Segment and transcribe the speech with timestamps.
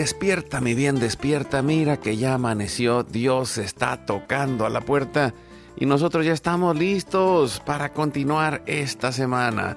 [0.00, 5.34] Despierta, mi bien, despierta, mira que ya amaneció, Dios está tocando a la puerta
[5.76, 9.76] y nosotros ya estamos listos para continuar esta semana.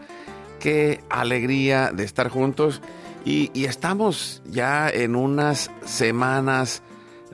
[0.61, 2.81] Qué alegría de estar juntos
[3.25, 6.83] y, estamos ya en unas semanas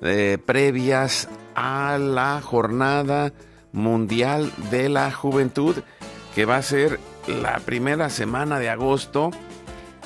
[0.02, 3.34] eh, previas a la jornada
[3.72, 5.76] mundial de la juventud
[6.34, 9.30] que va a ser la primera semana de agosto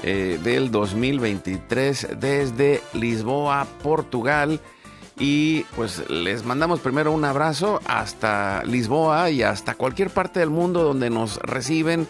[0.03, 4.59] eh, del 2023 desde Lisboa, Portugal.
[5.17, 10.83] Y pues les mandamos primero un abrazo hasta Lisboa y hasta cualquier parte del mundo
[10.83, 12.05] donde nos reciben.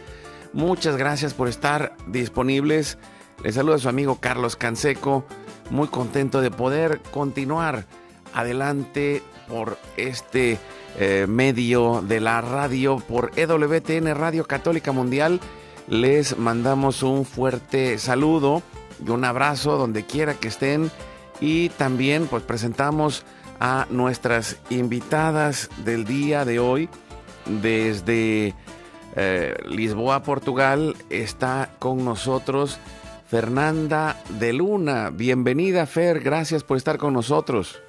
[0.54, 2.98] Muchas gracias por estar disponibles.
[3.44, 5.26] Les saluda su amigo Carlos Canseco.
[5.70, 7.86] Muy contento de poder continuar
[8.34, 10.58] adelante por este
[10.98, 15.40] eh, medio de la radio, por EWTN Radio Católica Mundial
[15.88, 18.62] les mandamos un fuerte saludo
[19.06, 20.92] y un abrazo donde quiera que estén
[21.42, 23.26] y también pues presentamos
[23.60, 26.90] a nuestras invitadas del día de hoy
[27.46, 28.54] desde
[29.16, 30.96] eh, Lisboa, Portugal.
[31.10, 32.80] Está con nosotros
[33.28, 35.10] Fernanda de Luna.
[35.12, 37.82] Bienvenida Fer, gracias por estar con nosotros.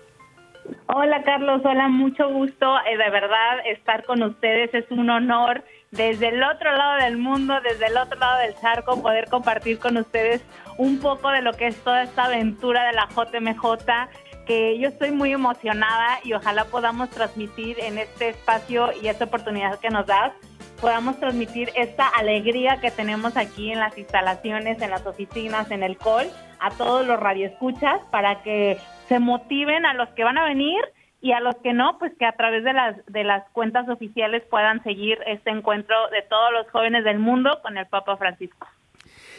[0.87, 2.77] Hola Carlos, hola, mucho gusto.
[2.91, 5.63] Eh, de verdad, estar con ustedes es un honor
[5.97, 9.97] desde el otro lado del mundo, desde el otro lado del charco, poder compartir con
[9.97, 10.43] ustedes
[10.77, 15.13] un poco de lo que es toda esta aventura de la JMJ, que yo estoy
[15.13, 20.33] muy emocionada y ojalá podamos transmitir en este espacio y esta oportunidad que nos das,
[20.81, 25.97] podamos transmitir esta alegría que tenemos aquí en las instalaciones, en las oficinas, en el
[25.97, 26.29] call,
[26.59, 28.79] a todos los radioescuchas, para que
[29.09, 30.81] se motiven a los que van a venir
[31.25, 34.43] y a los que no, pues que a través de las, de las cuentas oficiales
[34.51, 38.69] puedan seguir este encuentro de todos los jóvenes del mundo con el Papa Francisco.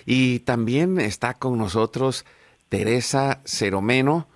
[0.04, 2.26] Y también está con nosotros
[2.70, 4.28] Teresa Ceromeno,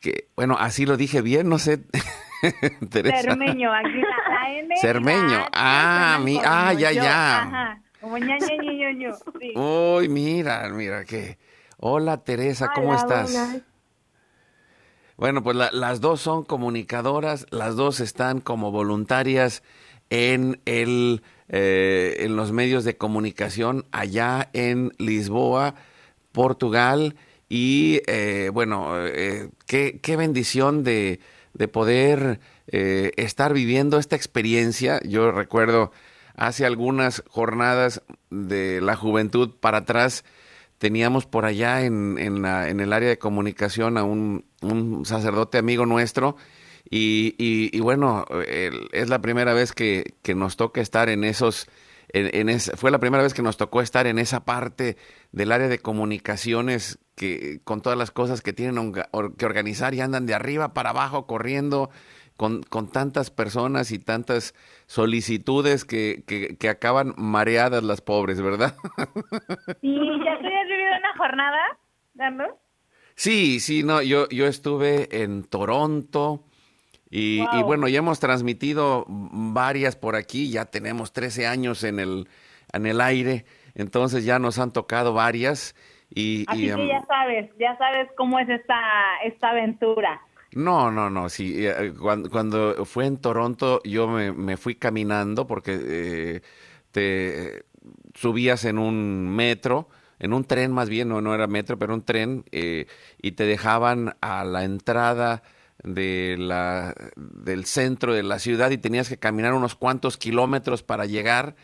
[0.00, 1.80] que bueno, así lo dije bien, no sé.
[2.90, 3.20] Teresa.
[3.20, 4.76] Cermeño, aquí la, N.
[4.80, 7.42] Cermeño, ah, mi, ah, ya, ya.
[7.42, 9.52] Ajá, como ña, ña, ña, sí.
[9.54, 11.36] Uy, mira, mira que.
[11.76, 13.62] Hola Teresa, ¿cómo estás?
[15.16, 19.62] Bueno, pues las dos son comunicadoras, las dos están como voluntarias
[20.10, 25.74] en el eh, en los medios de comunicación allá en Lisboa,
[26.32, 27.16] Portugal.
[27.48, 31.20] Y eh, bueno, eh, qué, qué, bendición de,
[31.54, 35.00] de poder estar viviendo esta experiencia.
[35.04, 35.92] Yo recuerdo
[36.34, 40.24] hace algunas jornadas de la juventud para atrás,
[40.78, 45.86] teníamos por allá en, en, en el área de comunicación a un, un sacerdote amigo
[45.86, 46.36] nuestro.
[46.88, 48.24] Y, y, bueno,
[48.92, 51.68] es la primera vez que, que, nos toca estar en esos,
[52.10, 54.96] en, en fue la primera vez que nos tocó estar en esa parte
[55.32, 60.26] del área de comunicaciones que con todas las cosas que tienen que organizar y andan
[60.26, 61.90] de arriba para abajo corriendo
[62.36, 64.54] con, con tantas personas y tantas
[64.86, 68.74] solicitudes que, que, acaban mareadas las pobres, ¿verdad?
[69.80, 69.94] Sí,
[70.24, 71.78] ¿ya has vivido una jornada,
[72.16, 72.50] Carlos?
[73.16, 76.44] Sí, sí, no, yo, yo estuve en Toronto
[77.10, 82.28] y, y, bueno, ya hemos transmitido varias por aquí, ya tenemos 13 años en el,
[82.72, 85.74] en el aire, entonces ya nos han tocado varias.
[86.10, 88.80] Y, Así que ya sabes, ya sabes cómo es esta,
[89.24, 90.20] esta aventura.
[90.52, 95.46] No, no, no, sí, eh, cuando, cuando fue en Toronto yo me, me fui caminando
[95.46, 96.40] porque eh,
[96.90, 97.64] te
[98.14, 102.02] subías en un metro en un tren más bien, no, no era metro, pero un
[102.02, 102.86] tren, eh,
[103.20, 105.42] y te dejaban a la entrada
[105.82, 111.06] de la, del centro de la ciudad y tenías que caminar unos cuantos kilómetros para
[111.06, 111.54] llegar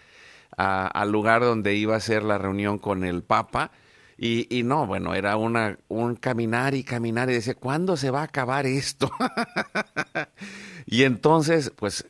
[0.57, 3.71] al lugar donde iba a ser la reunión con el Papa.
[4.19, 8.21] Y, y, no, bueno, era una, un caminar y caminar y decía, ¿cuándo se va
[8.21, 9.11] a acabar esto?
[10.87, 12.07] y entonces, pues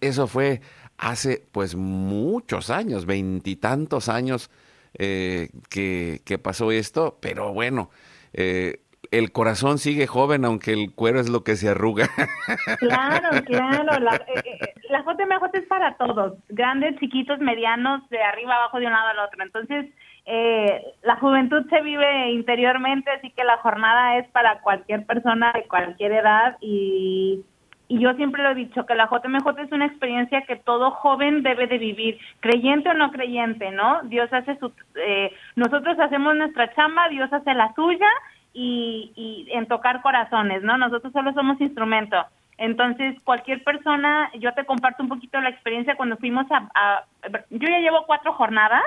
[0.00, 0.62] eso fue
[0.96, 4.50] hace pues muchos años, veintitantos años
[4.98, 7.90] eh, que, que, pasó esto, pero bueno,
[8.32, 12.08] eh, el corazón sigue joven, aunque el cuero es lo que se arruga.
[12.78, 14.00] Claro, claro.
[14.00, 18.86] La, eh, eh la JMJ es para todos, grandes, chiquitos, medianos, de arriba, abajo, de
[18.86, 19.42] un lado al otro.
[19.42, 19.86] Entonces,
[20.26, 25.66] eh, la juventud se vive interiormente, así que la jornada es para cualquier persona de
[25.66, 27.44] cualquier edad y,
[27.88, 31.42] y yo siempre lo he dicho, que la JMJ es una experiencia que todo joven
[31.42, 34.02] debe de vivir, creyente o no creyente, ¿no?
[34.04, 34.72] Dios hace su...
[34.96, 38.08] Eh, nosotros hacemos nuestra chamba, Dios hace la suya
[38.52, 40.76] y, en tocar corazones, ¿no?
[40.78, 42.16] Nosotros solo somos instrumento.
[42.58, 47.04] Entonces, cualquier persona, yo te comparto un poquito la experiencia cuando fuimos a,
[47.50, 48.82] yo ya llevo cuatro jornadas,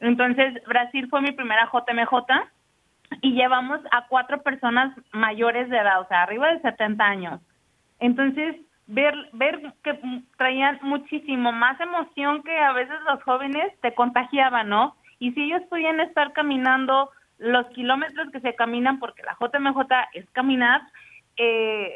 [0.00, 2.14] entonces Brasil fue mi primera JMJ
[3.20, 7.40] y llevamos a cuatro personas mayores de edad, o sea, arriba de 70 años.
[8.00, 8.56] Entonces,
[8.86, 9.98] ver, ver que
[10.36, 14.96] traían muchísimo más emoción que a veces los jóvenes te contagiaban, ¿no?
[15.18, 19.80] Y si ellos podían estar caminando los kilómetros que se caminan, porque la JMJ
[20.14, 20.82] es caminar,
[21.36, 21.90] eh,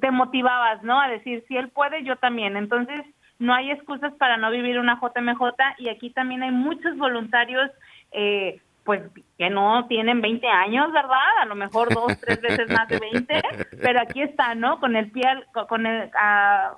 [0.00, 1.00] te motivabas, ¿no?
[1.00, 2.56] A decir, si él puede, yo también.
[2.56, 3.04] Entonces,
[3.38, 5.42] no hay excusas para no vivir una JMJ
[5.78, 7.70] y aquí también hay muchos voluntarios,
[8.12, 9.02] eh, pues,
[9.36, 11.42] que no tienen 20 años, ¿verdad?
[11.42, 13.42] A lo mejor dos, tres veces más de 20,
[13.82, 14.80] pero aquí está, ¿no?
[14.80, 15.24] Con el pie,
[15.68, 16.10] con, el,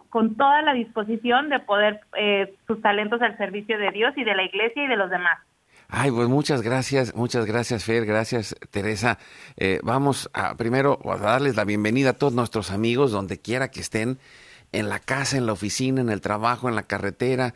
[0.08, 4.34] con toda la disposición de poder eh, sus talentos al servicio de Dios y de
[4.34, 5.38] la iglesia y de los demás.
[5.90, 9.18] Ay, pues muchas gracias, muchas gracias Fer, gracias Teresa.
[9.56, 13.80] Eh, vamos a primero a darles la bienvenida a todos nuestros amigos, donde quiera que
[13.80, 14.18] estén,
[14.72, 17.54] en la casa, en la oficina, en el trabajo, en la carretera,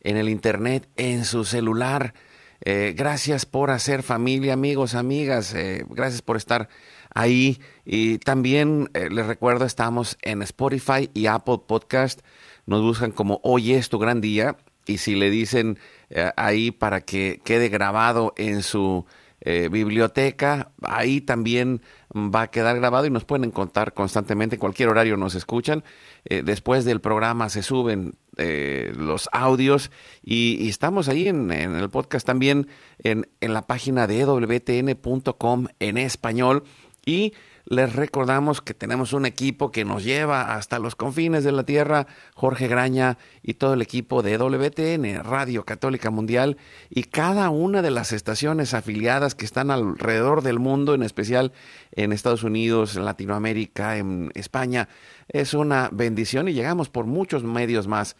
[0.00, 2.14] en el internet, en su celular.
[2.64, 5.54] Eh, gracias por hacer familia, amigos, amigas.
[5.54, 6.68] Eh, gracias por estar
[7.14, 7.60] ahí.
[7.84, 12.20] Y también les recuerdo, estamos en Spotify y Apple Podcast.
[12.66, 14.56] Nos buscan como Hoy es tu gran día.
[14.86, 15.78] Y si le dicen
[16.10, 19.04] eh, ahí para que quede grabado en su
[19.40, 20.70] eh, biblioteca.
[20.82, 21.82] Ahí también
[22.14, 25.84] va a quedar grabado y nos pueden contar constantemente, en cualquier horario nos escuchan.
[26.24, 29.90] Eh, después del programa se suben los audios.
[30.22, 35.98] Y, estamos ahí en, en, el podcast también en, en la página de ewtn.com en
[35.98, 36.64] español.
[37.06, 37.34] Y
[37.66, 42.06] les recordamos que tenemos un equipo que nos lleva hasta los confines de la tierra,
[42.34, 46.58] Jorge Graña y todo el equipo de WTN, Radio Católica Mundial,
[46.90, 51.52] y cada una de las estaciones afiliadas que están alrededor del mundo, en especial
[51.92, 54.88] en Estados Unidos, en Latinoamérica, en España.
[55.28, 58.16] Es una bendición y llegamos por muchos medios más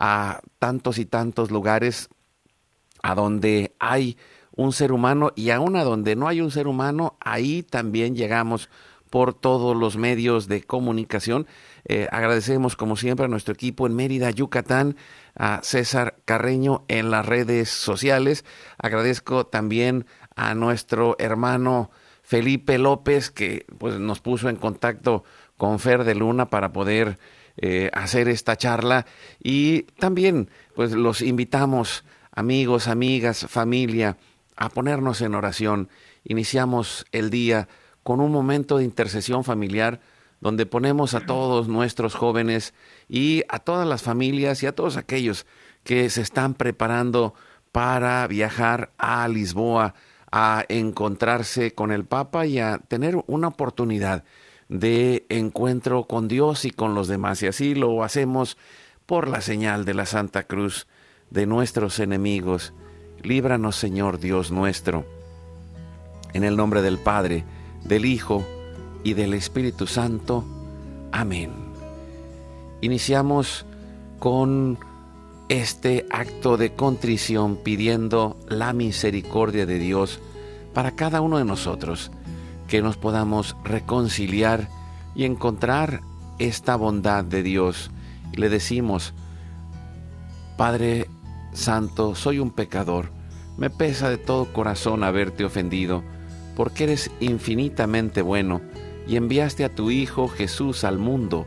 [0.00, 2.08] a tantos y tantos lugares
[3.02, 4.16] a donde hay
[4.58, 8.68] un ser humano y aún a donde no hay un ser humano, ahí también llegamos
[9.10, 11.46] por todos los medios de comunicación.
[11.84, 14.96] Eh, agradecemos como siempre a nuestro equipo en Mérida, Yucatán,
[15.34, 18.44] a César Carreño en las redes sociales.
[18.78, 20.06] Agradezco también
[20.36, 21.90] a nuestro hermano
[22.22, 25.24] Felipe López que pues, nos puso en contacto
[25.56, 27.18] con Fer de Luna para poder
[27.56, 29.06] eh, hacer esta charla
[29.42, 34.16] y también pues los invitamos amigos, amigas, familia
[34.56, 35.88] a ponernos en oración.
[36.24, 37.68] Iniciamos el día
[38.02, 40.00] con un momento de intercesión familiar
[40.40, 42.74] donde ponemos a todos nuestros jóvenes
[43.08, 45.46] y a todas las familias y a todos aquellos
[45.84, 47.34] que se están preparando
[47.72, 49.94] para viajar a Lisboa
[50.30, 54.24] a encontrarse con el Papa y a tener una oportunidad
[54.68, 57.42] de encuentro con Dios y con los demás.
[57.42, 58.58] Y así lo hacemos
[59.06, 60.86] por la señal de la Santa Cruz
[61.30, 62.74] de nuestros enemigos.
[63.22, 65.06] Líbranos, Señor Dios nuestro.
[66.34, 67.44] En el nombre del Padre,
[67.84, 68.44] del Hijo
[69.04, 70.44] y del Espíritu Santo.
[71.12, 71.50] Amén.
[72.80, 73.64] Iniciamos
[74.18, 74.78] con
[75.48, 80.20] este acto de contrición pidiendo la misericordia de Dios
[80.74, 82.10] para cada uno de nosotros,
[82.68, 84.68] que nos podamos reconciliar
[85.14, 86.02] y encontrar
[86.38, 87.90] esta bondad de Dios.
[88.32, 89.14] Y le decimos,
[90.56, 91.08] Padre
[91.52, 93.10] Santo, soy un pecador,
[93.56, 96.04] me pesa de todo corazón haberte ofendido
[96.58, 98.60] porque eres infinitamente bueno
[99.06, 101.46] y enviaste a tu Hijo Jesús al mundo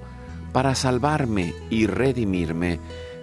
[0.53, 2.79] para salvarme y redimirme.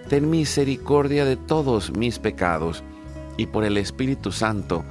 [0.07, 2.83] Ten misericordia de todos mis pecados
[3.37, 4.85] y por el Espíritu Santo,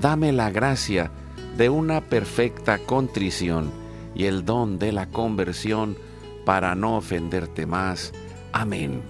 [0.00, 1.10] dame la gracia
[1.56, 3.72] de una perfecta contrición
[4.14, 5.96] y el don de la conversión
[6.44, 8.12] para no ofenderte más.
[8.52, 9.02] Amén.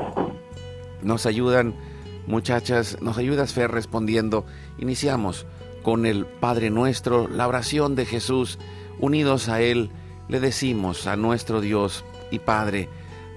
[1.02, 1.74] Nos ayudan,
[2.26, 4.46] muchachas, nos ayudas Fer respondiendo.
[4.78, 5.44] Iniciamos
[5.86, 8.58] con el Padre nuestro, la oración de Jesús.
[8.98, 9.92] Unidos a Él,
[10.26, 12.88] le decimos a nuestro Dios y Padre,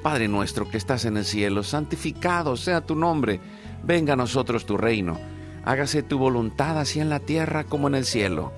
[0.02, 3.40] Padre nuestro que estás en el cielo, santificado sea tu nombre,
[3.84, 5.20] venga a nosotros tu reino,
[5.64, 8.52] hágase tu voluntad así en la tierra como en el cielo.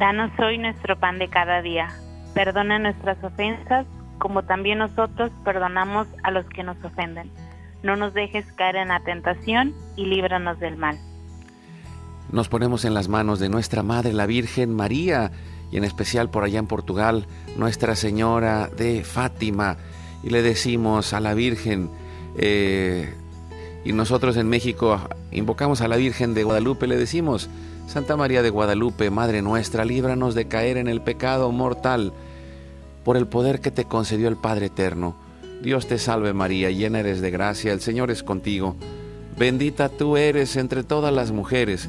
[0.00, 1.86] Danos hoy nuestro pan de cada día,
[2.34, 3.86] perdona nuestras ofensas
[4.18, 7.30] como también nosotros perdonamos a los que nos ofenden.
[7.84, 10.98] No nos dejes caer en la tentación y líbranos del mal.
[12.36, 15.30] Nos ponemos en las manos de nuestra Madre, la Virgen María,
[15.72, 17.26] y en especial por allá en Portugal,
[17.56, 19.78] Nuestra Señora de Fátima,
[20.22, 21.88] y le decimos a la Virgen,
[22.36, 23.14] eh,
[23.86, 25.00] y nosotros en México
[25.32, 27.48] invocamos a la Virgen de Guadalupe, le decimos,
[27.86, 32.12] Santa María de Guadalupe, Madre nuestra, líbranos de caer en el pecado mortal
[33.02, 35.16] por el poder que te concedió el Padre Eterno.
[35.62, 38.76] Dios te salve María, llena eres de gracia, el Señor es contigo.
[39.38, 41.88] Bendita tú eres entre todas las mujeres,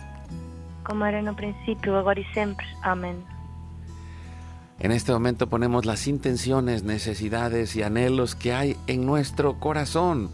[0.91, 2.67] Como era no principio, agora y siempre.
[2.81, 3.23] Amén.
[4.77, 10.29] En este momento ponemos las intenciones, necesidades y anhelos que hay en nuestro corazón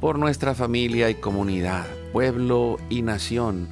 [0.00, 3.66] por nuestra familia y comunidad, pueblo y nación,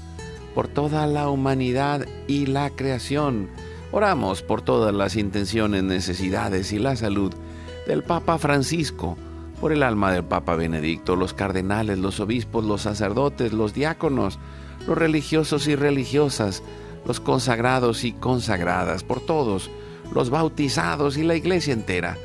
[0.56, 3.48] por toda la humanidad y la creación
[3.90, 7.32] Oramos por todas las intenciones, necesidades y la salud
[7.86, 9.16] del Papa Francisco,
[9.62, 14.38] por el alma del Papa Benedicto, los cardenales, los obispos, los sacerdotes, los diáconos,
[14.86, 16.62] los religiosos y religiosas,
[17.06, 19.70] los consagrados y consagradas, por todos,
[20.12, 22.16] los bautizados y la iglesia entera,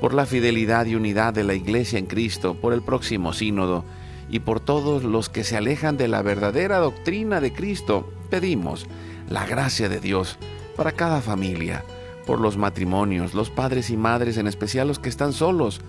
[0.00, 3.84] por la fidelidad y unidad de la iglesia en Cristo, por el próximo sínodo
[4.30, 8.86] y por todos los que se alejan de la verdadera doctrina de Cristo, pedimos
[9.28, 10.38] la gracia de Dios
[10.76, 11.84] para cada familia,
[12.26, 15.80] por los matrimonios, los padres y madres, en especial los que están solos,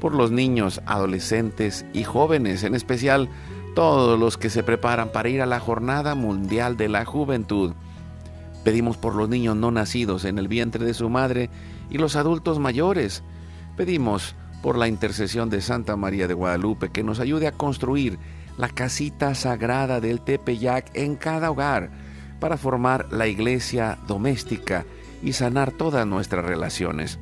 [0.00, 3.28] por los niños, adolescentes y jóvenes, en especial
[3.74, 7.72] todos los que se preparan para ir a la Jornada Mundial de la Juventud.
[8.64, 11.50] Pedimos por los niños no nacidos en el vientre de su madre
[11.88, 13.22] y los adultos mayores.
[13.76, 18.18] Pedimos por la intercesión de Santa María de Guadalupe que nos ayude a construir
[18.58, 21.90] la casita sagrada del Tepeyac en cada hogar
[22.40, 24.84] para formar la iglesia doméstica
[25.22, 27.18] y sanar todas nuestras relaciones.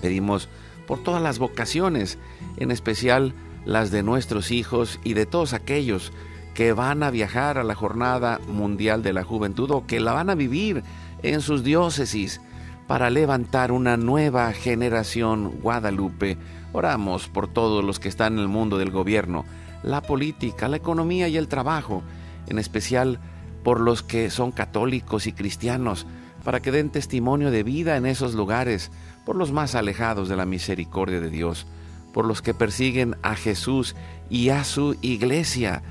[0.00, 0.48] Pedimos
[0.86, 2.18] por todas las vocaciones,
[2.56, 6.12] en especial las de nuestros hijos y de todos aquellos
[6.54, 10.30] que van a viajar a la Jornada Mundial de la Juventud o que la van
[10.30, 10.82] a vivir
[11.22, 12.40] en sus diócesis
[12.86, 16.38] para levantar una nueva generación guadalupe.
[16.72, 19.44] Oramos por todos los que están en el mundo del gobierno,
[19.82, 22.02] la política, la economía y el trabajo,
[22.46, 23.18] en especial
[23.62, 26.06] por los que son católicos y cristianos,
[26.44, 28.90] para que den testimonio de vida en esos lugares,
[29.24, 31.66] por los más alejados de la misericordia de Dios,
[32.14, 33.96] por los que persiguen a Jesús
[34.30, 35.82] y a su iglesia.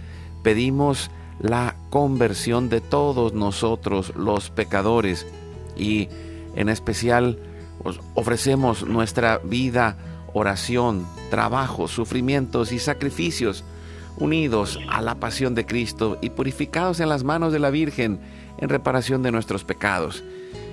[0.41, 5.27] Pedimos la conversión de todos nosotros los pecadores
[5.75, 6.07] y
[6.55, 7.37] en especial
[7.83, 9.97] pues, ofrecemos nuestra vida,
[10.33, 13.65] oración, trabajo, sufrimientos y sacrificios
[14.17, 18.19] unidos a la pasión de Cristo y purificados en las manos de la Virgen
[18.59, 20.23] en reparación de nuestros pecados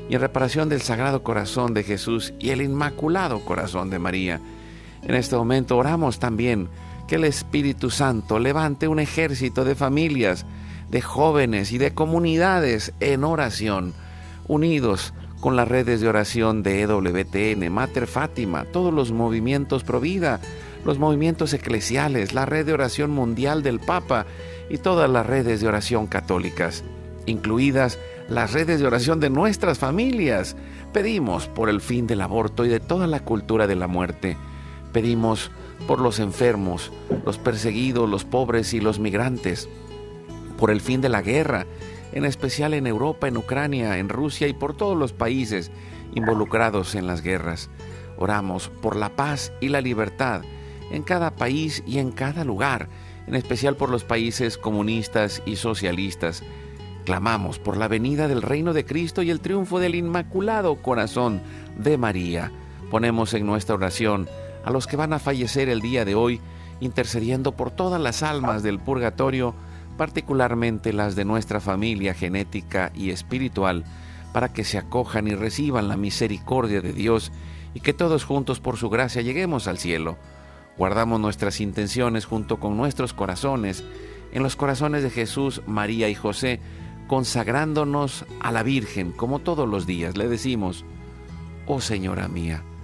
[0.08, 4.40] y en reparación del Sagrado Corazón de Jesús y el Inmaculado Corazón de María.
[5.02, 6.68] En este momento oramos también
[7.08, 10.46] que el Espíritu Santo levante un ejército de familias,
[10.90, 13.94] de jóvenes y de comunidades en oración,
[14.46, 20.40] unidos con las redes de oración de EWTN, Mater Fátima, todos los movimientos Provida,
[20.84, 24.26] los movimientos eclesiales, la red de oración mundial del Papa
[24.68, 26.84] y todas las redes de oración católicas.
[27.26, 30.56] incluidas las redes de oración de nuestras familias.
[30.92, 34.36] Pedimos por el fin del aborto y de toda la cultura de la muerte.
[34.92, 35.50] Pedimos
[35.86, 36.92] por los enfermos,
[37.24, 39.68] los perseguidos, los pobres y los migrantes,
[40.58, 41.66] por el fin de la guerra,
[42.12, 45.70] en especial en Europa, en Ucrania, en Rusia y por todos los países
[46.14, 47.70] involucrados en las guerras.
[48.18, 50.42] Oramos por la paz y la libertad
[50.90, 52.88] en cada país y en cada lugar,
[53.26, 56.42] en especial por los países comunistas y socialistas.
[57.04, 61.40] Clamamos por la venida del reino de Cristo y el triunfo del Inmaculado Corazón
[61.78, 62.52] de María.
[62.90, 64.28] Ponemos en nuestra oración
[64.64, 66.40] a los que van a fallecer el día de hoy,
[66.80, 69.54] intercediendo por todas las almas del purgatorio,
[69.96, 73.84] particularmente las de nuestra familia genética y espiritual,
[74.32, 77.32] para que se acojan y reciban la misericordia de Dios
[77.74, 80.16] y que todos juntos por su gracia lleguemos al cielo.
[80.78, 83.84] Guardamos nuestras intenciones junto con nuestros corazones
[84.32, 86.60] en los corazones de Jesús, María y José,
[87.08, 90.16] consagrándonos a la Virgen como todos los días.
[90.16, 90.84] Le decimos,
[91.66, 92.62] oh Señora mía,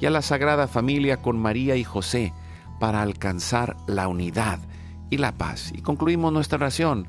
[0.00, 2.32] y a la Sagrada Familia con María y José
[2.78, 4.58] para alcanzar la unidad
[5.10, 5.72] y la paz.
[5.74, 7.06] Y concluimos nuestra oración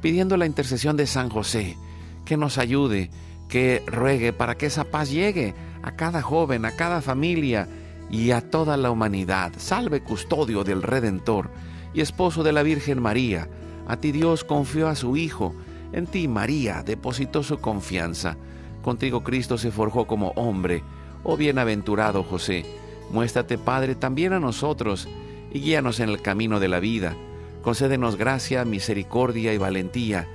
[0.00, 1.76] pidiendo la intercesión de San José,
[2.24, 3.10] que nos ayude,
[3.48, 7.68] que ruegue para que esa paz llegue a cada joven, a cada familia
[8.10, 9.52] y a toda la humanidad.
[9.58, 11.50] Salve custodio del Redentor
[11.92, 13.48] y esposo de la Virgen María.
[13.86, 15.54] A ti Dios confió a su Hijo.
[15.92, 18.36] En ti María depositó su confianza.
[18.82, 20.82] Contigo Cristo se forjó como hombre.
[21.22, 22.64] Oh bienaventurado José,
[23.10, 25.08] muéstrate Padre también a nosotros
[25.52, 27.14] y guíanos en el camino de la vida.
[27.62, 30.28] Concédenos gracia, misericordia y valentía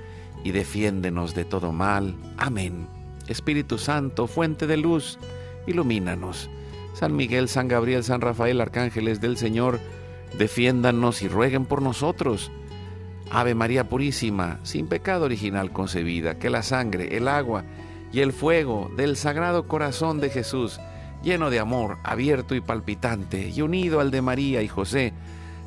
[0.44, 2.14] y defiéndenos de todo mal.
[2.36, 2.86] Amén.
[3.26, 5.18] Espíritu Santo, fuente de luz,
[5.66, 6.48] ilumínanos.
[6.94, 9.80] San Miguel, San Gabriel, San Rafael, arcángeles del Señor,
[10.38, 12.52] defiéndanos y rueguen por nosotros.
[13.30, 17.64] Ave María Purísima, sin pecado original concebida, que la sangre, el agua
[18.16, 20.80] y el fuego del Sagrado Corazón de Jesús,
[21.22, 25.12] lleno de amor, abierto y palpitante, y unido al de María y José,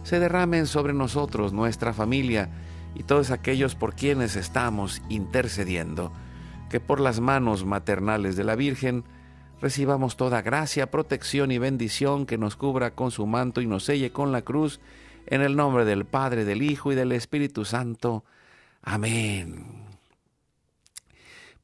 [0.01, 2.49] se derramen sobre nosotros, nuestra familia,
[2.95, 6.11] y todos aquellos por quienes estamos intercediendo,
[6.71, 9.03] que por las manos maternales de la Virgen,
[9.61, 14.11] recibamos toda gracia, protección y bendición que nos cubra con su manto y nos selle
[14.11, 14.79] con la cruz,
[15.27, 18.23] en el nombre del Padre, del Hijo y del Espíritu Santo.
[18.81, 19.88] Amén.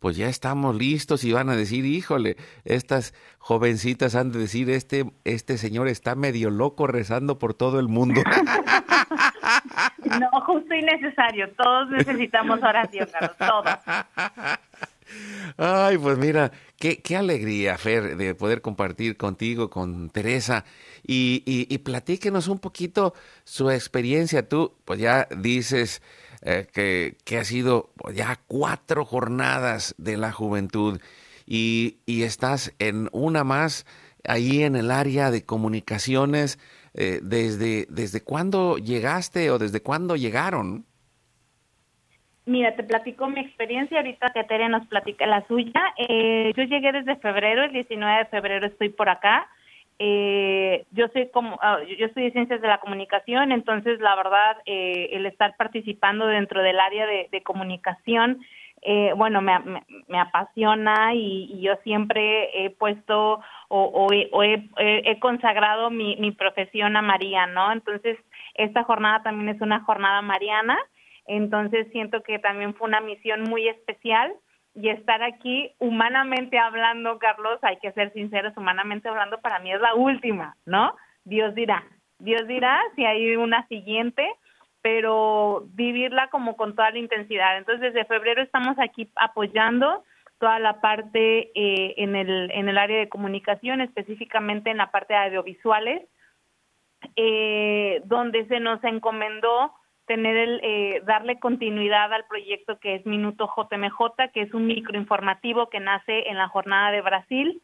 [0.06, 5.12] Pues ya estamos listos y van a decir, híjole, estas jovencitas han de decir, este,
[5.24, 8.22] este señor está medio loco rezando por todo el mundo.
[10.20, 11.52] No, justo y necesario.
[11.58, 13.66] Todos necesitamos oración, Carlos, todos.
[15.58, 20.66] Ay, pues mira, qué, qué, alegría, Fer, de poder compartir contigo, con Teresa,
[21.06, 23.14] y, y, platíquenos un poquito
[23.44, 24.48] su experiencia.
[24.48, 26.02] Tú, pues ya dices
[26.48, 31.02] eh, que, que ha sido ya cuatro jornadas de la juventud
[31.48, 33.88] y, y, estás en una más
[34.28, 36.60] ahí en el área de comunicaciones.
[36.94, 40.86] Eh, desde, ¿Desde cuándo llegaste o desde cuándo llegaron?
[42.46, 45.82] Mira, te platico mi experiencia ahorita que Tere nos platica la suya.
[45.98, 49.50] Eh, yo llegué desde febrero, el 19 de febrero estoy por acá.
[50.00, 55.10] Eh, yo soy como, ah, yo estudié ciencias de la comunicación, entonces la verdad eh,
[55.14, 58.42] el estar participando dentro del área de, comunicación,
[58.82, 59.58] eh, bueno, me,
[60.08, 67.02] me, apasiona y, yo siempre he puesto o, he, he, consagrado mi, mi profesión a
[67.02, 67.72] María, ¿no?
[67.72, 68.18] Entonces
[68.54, 70.78] esta jornada también es una jornada mariana
[71.28, 74.34] entonces siento que también fue una misión muy especial
[74.76, 79.80] y estar aquí humanamente hablando, Carlos, hay que ser sinceros, humanamente hablando, para mí es
[79.80, 80.96] la última, ¿no?
[81.24, 81.84] Dios dirá,
[82.20, 84.30] Dios dirá si hay una siguiente,
[84.82, 87.58] pero vivirla como con toda la intensidad.
[87.58, 90.04] Entonces, desde febrero estamos aquí apoyando
[90.40, 95.14] toda la parte eh, en, el, en el área de comunicación, específicamente en la parte
[95.14, 96.08] de audiovisuales,
[97.16, 99.72] eh, donde se nos encomendó
[100.06, 105.70] tener el, eh, darle continuidad al proyecto que es Minuto JMJ, que es un microinformativo
[105.70, 107.62] que nace en la jornada de Brasil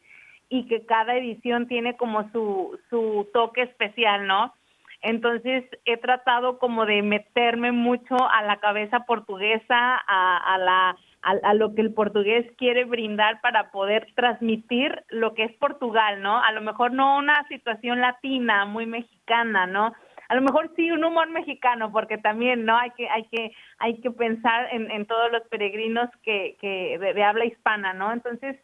[0.48, 4.52] y que cada edición tiene como su, su toque especial, ¿no?
[5.00, 11.54] Entonces he tratado como de meterme mucho a la cabeza portuguesa, a, a la a,
[11.54, 16.42] lo que el portugués quiere brindar para poder transmitir lo que es Portugal, ¿no?
[16.42, 19.94] A lo mejor no una situación latina, muy mexicana, ¿no?
[20.32, 22.78] A lo mejor sí un humor mexicano, porque también, ¿no?
[22.78, 27.44] Hay que, hay que, hay que pensar en, todos los peregrinos que, que de, habla
[27.44, 28.10] hispana, ¿no?
[28.10, 28.56] Entonces,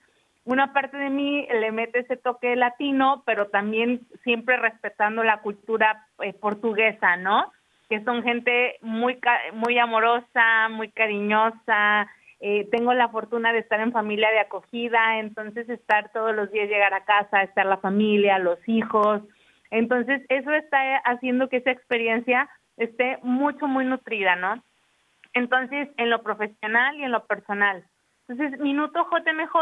[0.47, 6.07] una parte de mí le mete ese toque latino, pero también siempre respetando la cultura
[6.23, 7.53] eh, portuguesa, ¿no?
[7.91, 9.19] Que son gente muy,
[9.53, 12.09] muy amorosa, muy cariñosa,
[12.41, 16.71] eh, tengo la fortuna de estar en familia de acogida, entonces estar todos los días,
[16.71, 19.21] llegar a casa, estar la familia, los hijos.
[19.71, 24.63] Entonces eso está haciendo que esa experiencia esté mucho, muy nutrida, ¿no?
[25.35, 27.85] Entonces, en lo profesional y en lo personal.
[28.29, 29.55] Entonces, Minuto JMJ,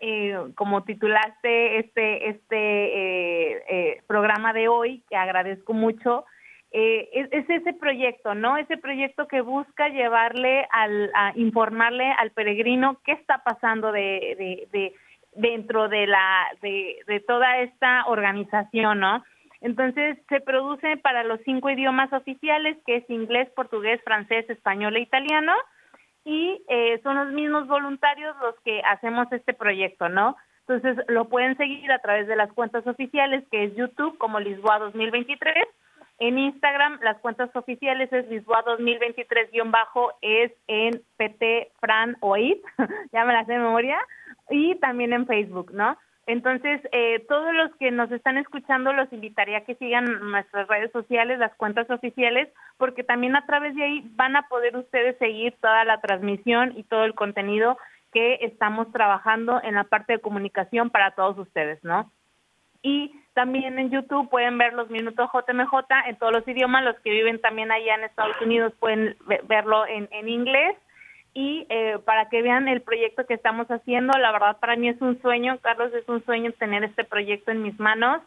[0.00, 6.24] eh, como titulaste este, este eh, eh, programa de hoy, que agradezco mucho,
[6.72, 8.56] eh, es, ese proyecto, ¿no?
[8.56, 14.94] Ese proyecto que busca llevarle al, a informarle al peregrino qué está pasando de, de,
[15.34, 19.24] dentro de la, de, de toda esta organización, ¿no?
[19.60, 25.00] Entonces se produce para los cinco idiomas oficiales, que es inglés, portugués, francés, español e
[25.00, 25.52] italiano,
[26.24, 30.36] y eh, son los mismos voluntarios los que hacemos este proyecto, ¿no?
[30.66, 34.78] Entonces lo pueden seguir a través de las cuentas oficiales, que es YouTube como Lisboa
[34.78, 35.66] 2023,
[36.20, 42.62] en Instagram, las cuentas oficiales es Lisboa 2023-bajo, es en PT Fran Oit,
[43.12, 43.98] ya me las de memoria,
[44.50, 45.96] y también en Facebook, ¿no?
[46.30, 50.92] Entonces, eh, todos los que nos están escuchando los invitaría a que sigan nuestras redes
[50.92, 55.56] sociales, las cuentas oficiales, porque también a través de ahí van a poder ustedes seguir
[55.60, 57.76] toda la transmisión y todo el contenido
[58.12, 62.12] que estamos trabajando en la parte de comunicación para todos ustedes, ¿no?
[62.80, 65.74] Y también en YouTube pueden ver los minutos JMJ
[66.06, 66.84] en todos los idiomas.
[66.84, 69.16] Los que viven también allá en Estados Unidos pueden
[69.48, 70.76] verlo en, en inglés.
[71.32, 75.00] Y eh, para que vean el proyecto que estamos haciendo, la verdad para mí es
[75.00, 78.22] un sueño, Carlos, es un sueño tener este proyecto en mis manos.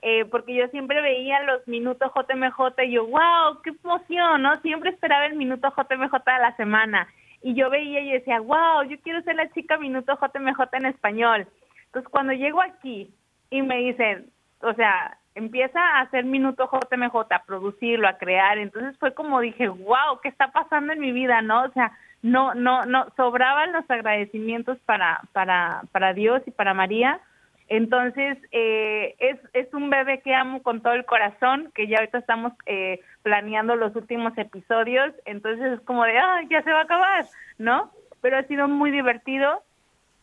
[0.00, 4.60] Eh, porque yo siempre veía los minutos JMJ y yo, wow, qué emoción, ¿no?
[4.60, 7.08] Siempre esperaba el minuto JMJ de la semana.
[7.42, 11.48] Y yo veía y decía, wow, yo quiero ser la chica minuto JMJ en español.
[11.86, 13.12] Entonces, cuando llego aquí
[13.50, 18.58] y me dicen, o sea, empieza a hacer minuto JMJ, a producirlo, a crear.
[18.58, 21.40] Entonces fue como dije, wow, ¿qué está pasando en mi vida?
[21.42, 21.64] ¿No?
[21.64, 21.92] O sea,
[22.22, 27.20] no, no, no, sobraban los agradecimientos para, para, para Dios y para María.
[27.68, 32.18] Entonces, eh, es, es un bebé que amo con todo el corazón, que ya ahorita
[32.18, 36.84] estamos eh, planeando los últimos episodios, entonces es como de, ah, ya se va a
[36.84, 37.26] acabar,
[37.58, 37.90] ¿no?
[38.22, 39.62] Pero ha sido muy divertido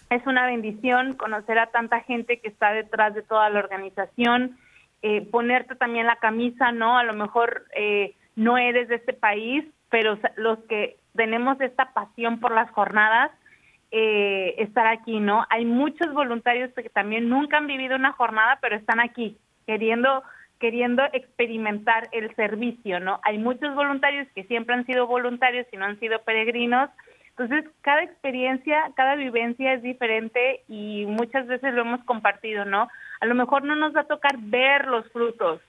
[0.09, 4.57] es una bendición conocer a tanta gente que está detrás de toda la organización,
[5.01, 6.97] eh, ponerte también la camisa, ¿no?
[6.97, 12.39] A lo mejor eh, no eres de este país, pero los que tenemos esta pasión
[12.39, 13.31] por las jornadas,
[13.91, 15.45] eh, estar aquí, ¿no?
[15.49, 20.23] Hay muchos voluntarios que también nunca han vivido una jornada, pero están aquí, queriendo
[20.57, 23.19] queriendo experimentar el servicio, ¿no?
[23.23, 26.89] Hay muchos voluntarios que siempre han sido voluntarios y no han sido peregrinos,
[27.37, 32.87] entonces, cada experiencia, cada vivencia es diferente y muchas veces lo hemos compartido, ¿no?
[33.19, 35.59] A lo mejor no nos va a tocar ver los frutos,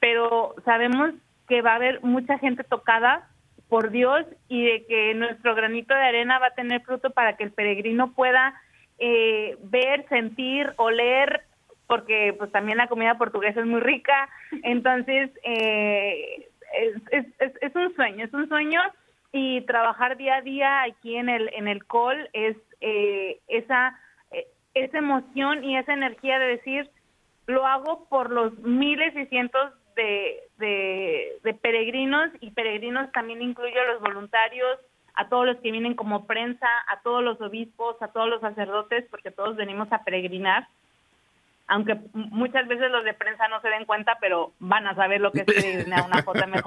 [0.00, 1.14] pero sabemos
[1.48, 3.26] que va a haber mucha gente tocada
[3.68, 7.44] por Dios y de que nuestro granito de arena va a tener fruto para que
[7.44, 8.54] el peregrino pueda
[8.98, 11.42] eh, ver, sentir, oler,
[11.86, 14.28] porque pues también la comida portuguesa es muy rica.
[14.62, 16.48] Entonces, eh,
[17.10, 18.80] es, es, es un sueño, es un sueño
[19.32, 23.98] y trabajar día a día aquí en el en el col es eh, esa
[24.30, 26.90] eh, esa emoción y esa energía de decir
[27.46, 33.92] lo hago por los miles y cientos de, de, peregrinos y peregrinos también incluyo a
[33.92, 34.78] los voluntarios
[35.14, 39.04] a todos los que vienen como prensa a todos los obispos a todos los sacerdotes
[39.10, 40.66] porque todos venimos a peregrinar
[41.68, 45.32] aunque muchas veces los de prensa no se den cuenta, pero van a saber lo
[45.32, 46.64] que es peregrinar una JMJ.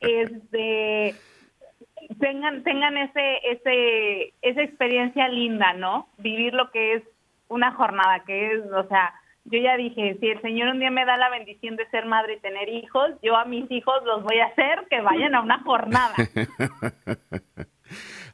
[0.00, 1.14] Este,
[2.20, 6.08] tengan tengan ese ese esa experiencia linda, ¿no?
[6.18, 7.02] Vivir lo que es
[7.48, 11.04] una jornada, que es, o sea, yo ya dije, si el Señor un día me
[11.04, 14.38] da la bendición de ser madre y tener hijos, yo a mis hijos los voy
[14.38, 16.14] a hacer que vayan a una jornada.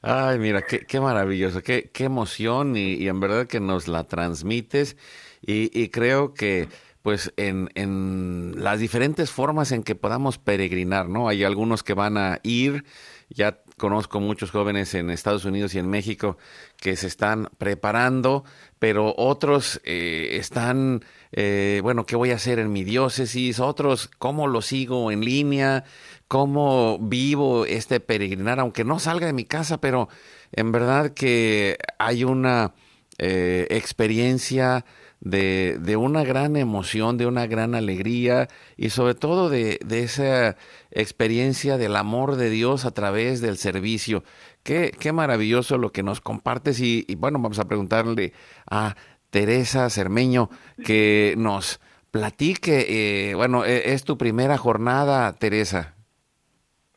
[0.03, 4.97] Ay, mira, qué, qué maravilloso, qué, qué emoción y, en verdad que nos la transmites
[5.41, 6.69] y, y creo que
[7.03, 11.29] pues en, en, las diferentes formas en que podamos peregrinar, ¿no?
[11.29, 12.85] Hay algunos que van a ir,
[13.29, 16.39] ya conozco muchos jóvenes en Estados Unidos y en México
[16.79, 18.45] que se están preparando,
[18.79, 23.61] pero otros eh, están, eh, bueno, ¿qué voy a hacer en mi diócesis?
[23.61, 25.85] Otros, ¿cómo lo sigo en línea?
[26.27, 28.61] ¿Cómo vivo este peregrinar?
[28.61, 30.09] Aunque no salga de mi casa, pero
[30.53, 32.73] en verdad que hay una
[33.19, 34.87] eh, experiencia
[35.21, 40.57] de, de, una gran emoción, de una gran alegría y sobre todo de, de, esa
[40.91, 44.23] experiencia del amor de Dios a través del servicio.
[44.63, 48.33] Qué, qué maravilloso lo que nos compartes y, y, bueno, vamos a preguntarle
[48.71, 48.95] a
[49.31, 50.49] Teresa Cermeño
[50.85, 55.95] que nos platique, eh, bueno, e, es tu primera jornada, Teresa.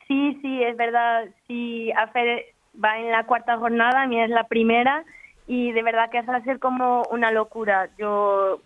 [0.08, 1.90] Sí, sí, es verdad, sí,
[2.82, 5.04] va en la cuarta jornada, a mí es la primera
[5.50, 7.88] y de verdad que va a ser como una locura.
[7.98, 8.60] Yo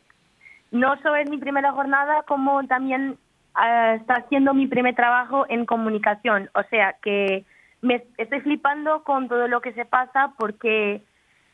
[0.70, 3.16] no solo es mi primera jornada, como también
[3.57, 6.51] uh, está haciendo mi primer trabajo en comunicación.
[6.55, 7.47] O sea que
[7.81, 11.01] me estoy flipando con todo lo que se pasa porque,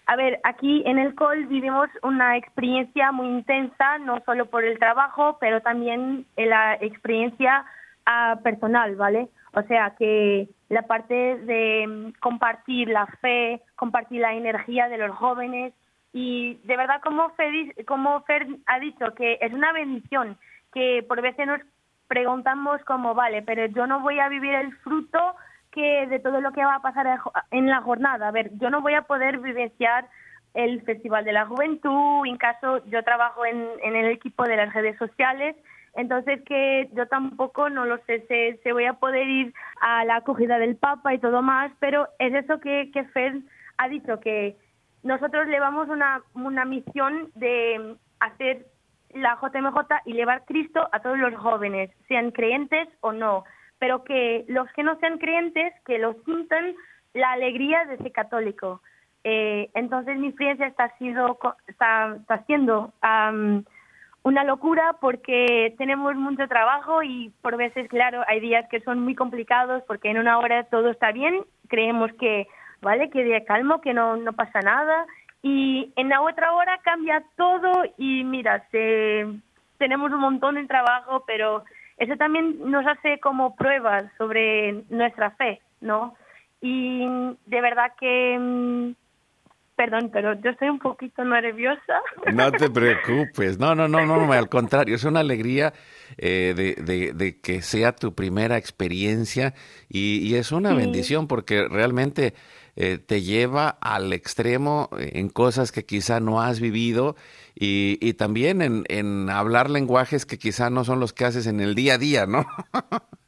[0.06, 4.80] a ver, aquí en el COL vivimos una experiencia muy intensa, no solo por el
[4.80, 7.64] trabajo, pero también la experiencia
[8.04, 9.28] uh, personal, ¿vale?
[9.52, 15.16] O sea que la parte de mm, compartir la fe, compartir la energía de los
[15.16, 15.74] jóvenes
[16.12, 20.38] y de verdad como Fer, como Fer ha dicho que es una bendición
[20.72, 21.60] que por veces nos
[22.08, 25.36] preguntamos como vale, pero yo no voy a vivir el fruto
[25.70, 27.06] que de todo lo que va a pasar
[27.52, 28.28] en la jornada.
[28.28, 30.08] A ver, yo no voy a poder vivenciar
[30.54, 34.72] el Festival de la Juventud, en caso yo trabajo en, en el equipo de las
[34.74, 35.54] redes sociales
[35.94, 40.16] entonces que yo tampoco no lo sé, se, se voy a poder ir a la
[40.16, 43.36] acogida del Papa y todo más, pero es eso que, que Fed
[43.78, 44.56] ha dicho, que
[45.02, 48.66] nosotros llevamos una, una misión de hacer
[49.14, 53.44] la JMJ y llevar Cristo a todos los jóvenes, sean creyentes o no,
[53.78, 56.74] pero que los que no sean creyentes, que lo sientan
[57.14, 58.82] la alegría de ser católico.
[59.24, 63.64] Eh, entonces mi experiencia está, sido, está, está siendo um,
[64.22, 69.14] una locura porque tenemos mucho trabajo y por veces, claro, hay días que son muy
[69.14, 72.46] complicados porque en una hora todo está bien, creemos que,
[72.82, 75.06] vale, que día calmo, que no, no pasa nada
[75.42, 79.26] y en la otra hora cambia todo y mira, se,
[79.78, 81.64] tenemos un montón de trabajo, pero
[81.96, 86.14] eso también nos hace como pruebas sobre nuestra fe, ¿no?
[86.60, 87.06] Y
[87.46, 88.92] de verdad que mm,
[89.80, 92.02] Perdón, pero yo estoy un poquito nerviosa.
[92.34, 95.72] No te preocupes, no, no, no, no, al contrario, es una alegría
[96.18, 99.54] eh, de, de, de, que sea tu primera experiencia
[99.88, 100.76] y, y es una sí.
[100.76, 102.34] bendición porque realmente
[102.76, 107.16] eh, te lleva al extremo en cosas que quizá no has vivido
[107.54, 111.58] y, y también en, en hablar lenguajes que quizá no son los que haces en
[111.58, 112.44] el día a día, ¿no?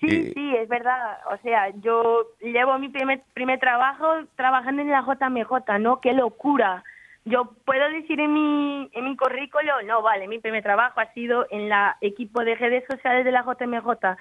[0.00, 1.18] Sí, sí, es verdad.
[1.30, 4.06] O sea, yo llevo mi primer, primer trabajo
[4.36, 6.00] trabajando en la JMJ, ¿no?
[6.00, 6.84] ¡Qué locura!
[7.24, 11.46] Yo puedo decir en mi, en mi currículo, no, vale, mi primer trabajo ha sido
[11.50, 14.16] en la equipo de redes sociales de la JMJ.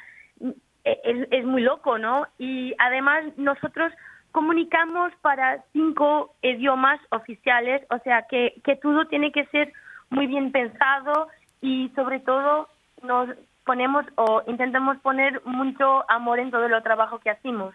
[0.85, 2.25] E, es, es muy loco, ¿no?
[2.39, 3.91] Y además nosotros
[4.31, 9.71] comunicamos para cinco idiomas oficiales, o sea que, que todo tiene que ser
[10.09, 11.27] muy bien pensado
[11.61, 12.67] y sobre todo
[13.01, 13.29] nos
[13.65, 17.73] ponemos o intentamos poner mucho amor en todo el trabajo que hacemos.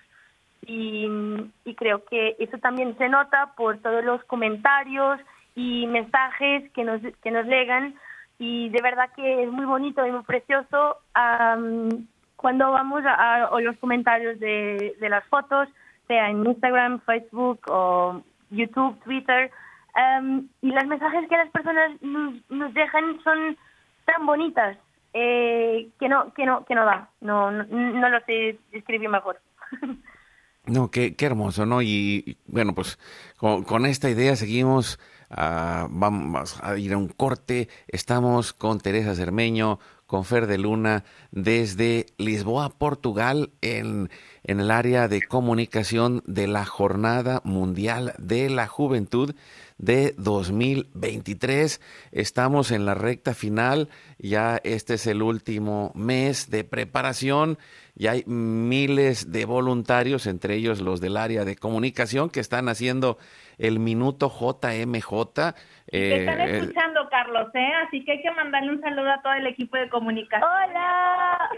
[0.67, 1.09] Y,
[1.77, 5.19] creo que eso también se nota por todos los comentarios
[5.55, 7.95] y mensajes que nos, que nos llegan
[8.39, 11.89] y de verdad que es muy bonito y muy precioso um,
[12.37, 15.69] cuando vamos a, a, los comentarios de, de, las fotos,
[16.07, 19.51] sea en Instagram, Facebook o YouTube, Twitter,
[19.97, 23.57] um, y los mensajes que las personas nos, nos dejan son
[24.05, 24.77] tan bonitas
[25.13, 27.11] eh, que no que no que no da.
[27.21, 29.41] No no, no lo sé describir mejor.
[30.67, 32.99] No qué, qué hermoso no y bueno pues
[33.39, 37.69] con, esta idea seguimos uh, vamos a ir a un corte.
[37.89, 44.11] Estamos con Teresa Cermeño con Fer de Luna desde Lisboa, Portugal, en,
[44.43, 49.37] en, el área de comunicación de la Jornada Mundial de la Juventud
[49.81, 51.81] de 2023.
[52.13, 53.89] Estamos en la recta final,
[54.19, 57.59] ya este es el último mes de preparación
[57.97, 63.19] y hay miles de voluntarios, entre ellos los del área de comunicación, que están haciendo
[63.59, 65.55] el minuto JMJ.
[65.93, 67.73] Eh, están escuchando, Carlos, ¿eh?
[67.87, 70.49] así que hay que mandarle un saludo a todo el equipo de comunicación.
[70.49, 71.51] ¡Hola!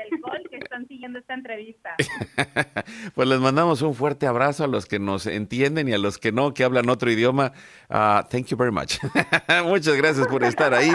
[0.51, 1.97] que están siguiendo esta entrevista.
[3.15, 6.33] pues les mandamos un fuerte abrazo a los que nos entienden y a los que
[6.33, 7.53] no, que hablan otro idioma.
[7.91, 8.99] Uh, thank you very much.
[9.65, 10.91] Muchas gracias por estar ahí.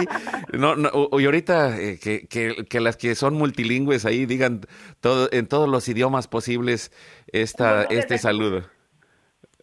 [0.52, 0.74] No,
[1.18, 4.62] y ahorita eh, que, que, que, las que son multilingües ahí digan
[5.00, 6.90] todo, en todos los idiomas posibles
[7.32, 8.64] esta, este saludo.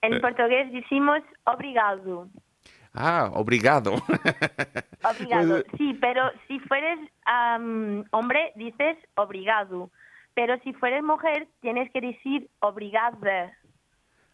[0.02, 2.30] En portugués decimos obrigado.
[2.96, 3.94] Ah, obrigado.
[5.04, 6.98] Obrigado, pues, sí, pero si fueres
[8.12, 9.92] hombre, dices obrigado.
[10.34, 13.54] Pero si fueres mujer, tienes que decir obrigada.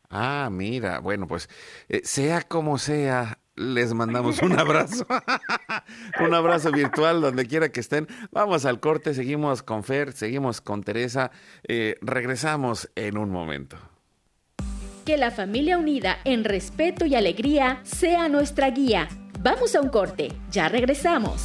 [0.10, 1.50] Ah, mira, bueno, pues
[1.90, 5.06] eh, sea como sea, les mandamos un abrazo.
[6.20, 8.08] un abrazo virtual donde quiera que estén.
[8.32, 11.32] Vamos al corte, seguimos con Fer, seguimos con Teresa.
[11.68, 13.78] Eh, regresamos en un momento.
[15.12, 19.10] Que la familia unida en respeto y alegría sea nuestra guía.
[19.42, 21.44] Vamos a un corte, ya regresamos.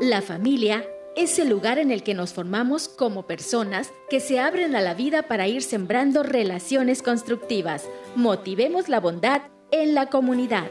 [0.00, 0.82] La familia
[1.16, 4.94] es el lugar en el que nos formamos como personas que se abren a la
[4.94, 7.84] vida para ir sembrando relaciones constructivas.
[8.14, 10.70] Motivemos la bondad en la comunidad.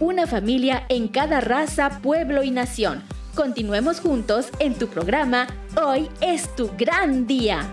[0.00, 3.02] una familia en cada raza, pueblo y nación.
[3.34, 5.46] Continuemos juntos en tu programa
[5.80, 7.70] Hoy es tu gran día.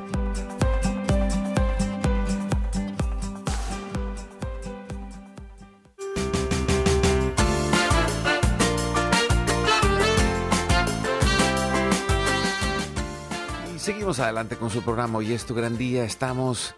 [13.73, 16.03] Y seguimos adelante con su programa Hoy es tu gran día.
[16.03, 16.75] Estamos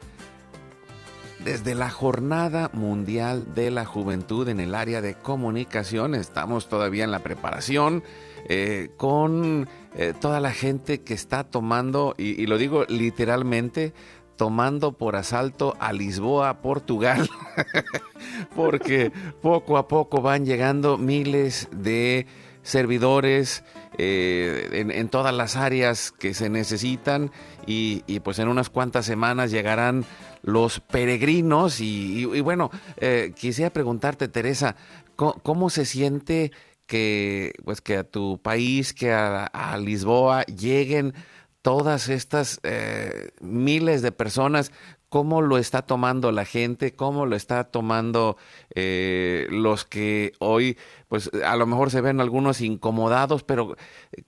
[1.44, 6.16] desde la Jornada Mundial de la Juventud en el área de comunicación.
[6.16, 8.04] Estamos todavía en la preparación
[8.48, 13.94] eh, con eh, toda la gente que está tomando, y, lo digo literalmente,
[14.36, 17.30] tomando por asalto a Lisboa, Portugal,
[18.56, 22.26] porque poco a poco van llegando miles de
[22.62, 23.64] servidores
[23.98, 27.32] eh, en, todas las áreas que se necesitan
[27.66, 30.06] y, y, pues en unas cuantas semanas llegarán
[30.42, 31.80] los peregrinos.
[31.82, 34.76] Y, bueno, eh, quisiera preguntarte, Teresa,
[35.16, 36.52] ¿cómo, se siente
[36.86, 41.14] que, pues, que a tu país, que a, Lisboa lleguen
[41.62, 44.72] todas estas eh, miles de personas?
[45.10, 46.94] ¿Cómo lo está tomando la gente?
[46.96, 48.38] ¿Cómo lo está tomando
[48.76, 50.78] eh, los que hoy,
[51.08, 53.76] pues a lo mejor se ven algunos incomodados, pero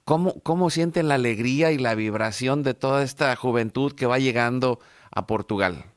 [0.06, 4.80] ¿cómo, ¿cómo sienten la alegría y la vibración de toda esta juventud que va llegando
[5.12, 5.91] a Portugal?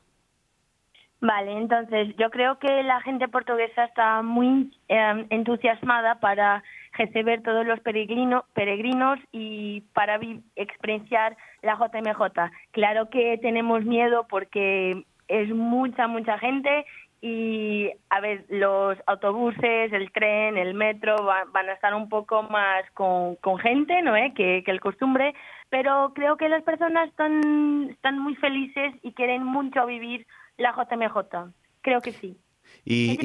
[1.25, 6.63] Vale, entonces yo creo que la gente portuguesa está muy em, entusiasmada para
[6.93, 10.21] recibir todos los peregrinos y para
[10.55, 12.53] experienciar la JMJ.
[12.73, 16.85] Claro que tenemos miedo porque es mucha, mucha gente
[17.23, 22.85] y a ver, los autobuses, el tren, el metro van a estar un poco más
[22.93, 24.15] con, con gente, ¿no?
[24.15, 24.35] ¿Eh?
[24.37, 25.35] Que, que el costumbre,
[25.71, 30.27] pero creo que las personas están, están muy felices y quieren mucho vivir
[30.57, 31.53] la JMJ.
[31.81, 32.39] Creo que sí.
[32.85, 33.19] Y,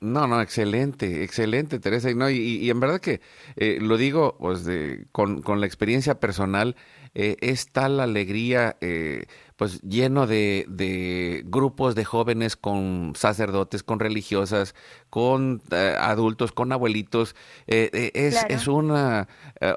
[0.00, 2.10] no, no, excelente, excelente, Teresa.
[2.10, 3.20] Y, no, y, en verdad que
[3.56, 6.76] eh, lo digo pues, de, con, con, la experiencia personal,
[7.14, 9.26] eh, es tal alegría, eh,
[9.56, 14.74] pues lleno de, de, grupos de jóvenes con sacerdotes, con religiosas,
[15.08, 17.36] con eh, adultos, con abuelitos.
[17.66, 19.28] es, es una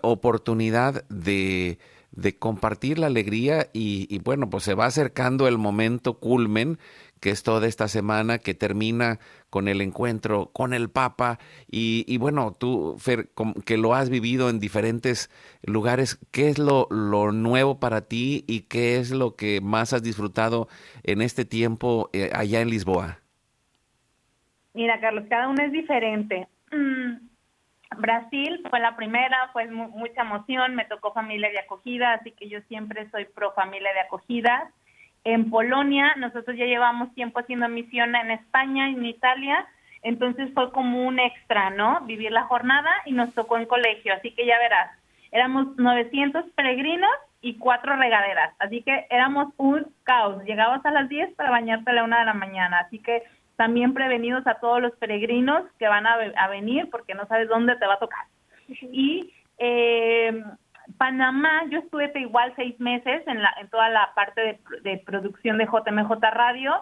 [0.01, 1.77] oportunidad de
[2.17, 6.79] de compartir la alegría y, y, bueno, pues se va acercando el momento culmen
[7.19, 11.39] que es toda esta semana que termina con el encuentro con el Papa.
[11.69, 13.29] Y, bueno, tú, Fer,
[13.65, 15.29] que lo has vivido en diferentes
[15.63, 20.67] lugares, ¿qué es lo, nuevo para ti y qué es lo que más has disfrutado
[21.03, 23.19] en este tiempo eh, allá en Lisboa?
[24.73, 26.47] Mira, Carlos, cada uno es diferente.
[27.95, 32.59] Brasil fue la primera, fue mucha emoción, me tocó familia de acogida, así que yo
[32.67, 34.71] siempre soy pro familia de acogida.
[35.23, 39.65] En Polonia, nosotros ya llevamos tiempo haciendo misión en España en Italia,
[40.03, 42.01] entonces fue como un extra, ¿no?
[42.01, 44.91] Vivir la jornada y nos tocó en colegio, así que ya verás,
[45.31, 47.11] éramos 900 peregrinos
[47.41, 51.93] y cuatro regaderas, así que éramos un caos, llegabas a las 10 para bañarte a
[51.93, 53.23] la una de la mañana, así que
[53.57, 57.75] también prevenidos a todos los peregrinos que van a, a venir porque no sabes dónde
[57.75, 58.25] te va a tocar.
[58.91, 60.43] Y eh,
[60.97, 65.65] Panamá, yo estuve igual seis meses en, la, en toda la parte de, producción de
[65.65, 66.81] JMJ Radio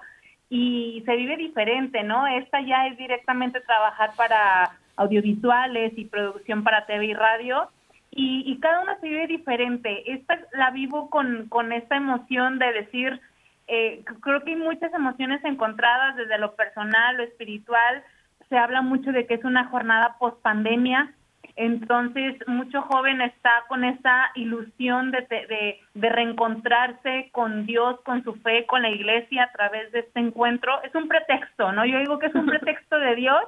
[0.50, 2.28] y se vive diferente, ¿no?
[2.28, 7.70] Esta ya es directamente trabajar para audiovisuales y producción para TV y radio
[8.12, 10.10] y, cada una se vive diferente.
[10.14, 13.20] Esta la vivo con, con esta emoción de decir,
[13.68, 18.04] eh, creo que hay muchas emociones encontradas desde lo personal, lo espiritual.
[18.50, 21.14] Se habla mucho de que es una jornada post pandemia
[21.56, 28.36] entonces, mucho joven está con esa ilusión de, de, de, reencontrarse con Dios, con su
[28.36, 30.84] fe, con la iglesia a través de este encuentro.
[30.84, 31.86] Es un pretexto, ¿no?
[31.86, 33.42] Yo digo que es un pretexto de Dios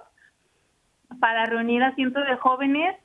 [1.19, 2.95] para reunir a cientos de jóvenes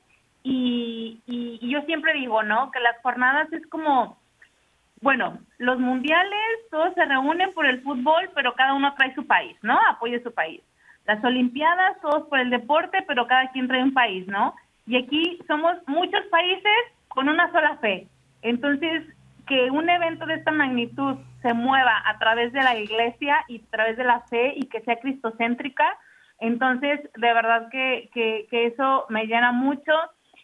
[0.41, 2.71] y, y, y yo siempre digo, ¿no?
[2.71, 4.17] Que las jornadas es como,
[5.03, 6.39] bueno, los mundiales
[6.71, 9.77] todos se reúnen por el fútbol, pero cada uno trae su país, ¿no?
[9.89, 10.61] Apoya su país.
[11.05, 14.55] Las Olimpiadas, todos por el deporte, pero cada quien trae un país, ¿no?
[14.87, 16.71] Y aquí somos muchos países
[17.09, 18.07] con una sola fe.
[18.41, 19.03] Entonces,
[19.45, 23.71] que un evento de esta magnitud se mueva a través de la iglesia y a
[23.71, 25.85] través de la fe y que sea cristocéntrica,
[26.39, 29.91] entonces de verdad que, que, eso me llena mucho.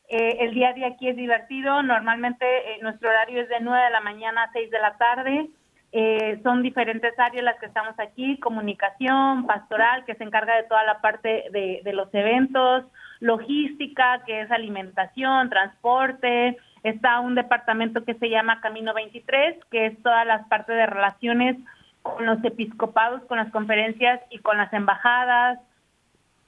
[0.10, 3.86] Eh, el día a día aquí es divertido, normalmente eh, nuestro horario es de 9
[3.86, 5.50] de la mañana a 6 de la tarde.
[5.92, 10.84] Eh, son diferentes áreas las que estamos aquí, comunicación, pastoral, que se encarga de toda
[10.84, 12.86] la parte de, de los eventos,
[13.20, 20.02] logística, que es alimentación, transporte, está un departamento que se llama Camino 23, que es
[20.02, 21.56] todas las partes de relaciones
[22.02, 25.60] con los episcopados, con las conferencias y con las embajadas.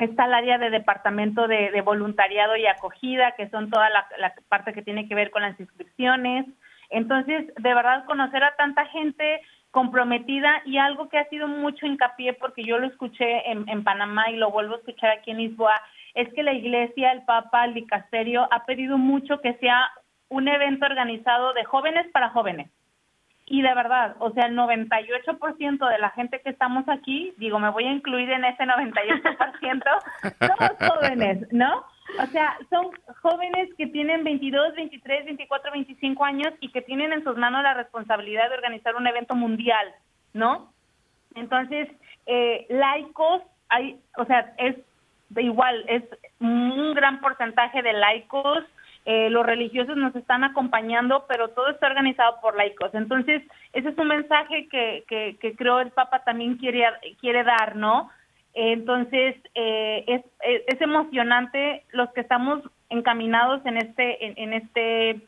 [0.01, 4.81] Está el área de departamento de, voluntariado y acogida, que son toda la, parte que
[4.81, 6.47] tiene que ver con las inscripciones.
[6.89, 12.33] Entonces, de verdad, conocer a tanta gente comprometida y algo que ha sido mucho hincapié,
[12.33, 15.79] porque yo lo escuché en, en Panamá y lo vuelvo a escuchar aquí en Lisboa,
[16.15, 19.87] es que la iglesia, el papa, el dicasterio ha pedido mucho que sea
[20.29, 22.71] un evento organizado de jóvenes para jóvenes.
[23.45, 27.69] Y de verdad, o sea, el 98% de la gente que estamos aquí, digo, me
[27.69, 29.83] voy a incluir en ese 98%,
[30.47, 31.83] somos jóvenes, ¿no?
[32.19, 37.23] O sea, son jóvenes que tienen 22, 23, 24, 25 años y que tienen en
[37.23, 39.87] sus manos la responsabilidad de organizar un evento mundial,
[40.33, 40.71] ¿no?
[41.35, 41.89] Entonces,
[42.25, 44.75] eh, laicos, hay, o sea, es
[45.29, 46.03] de igual, es
[46.39, 48.63] un gran porcentaje de laicos,
[49.05, 52.93] eh, los religiosos nos están acompañando, pero todo está organizado por laicos.
[52.93, 53.41] Entonces,
[53.73, 56.85] ese es un mensaje que, que, creo el Papa también quiere,
[57.19, 58.09] quiere dar, ¿no?
[58.53, 60.21] entonces, eh, es,
[60.67, 65.21] es, emocionante los que estamos encaminados en este, en, en, este,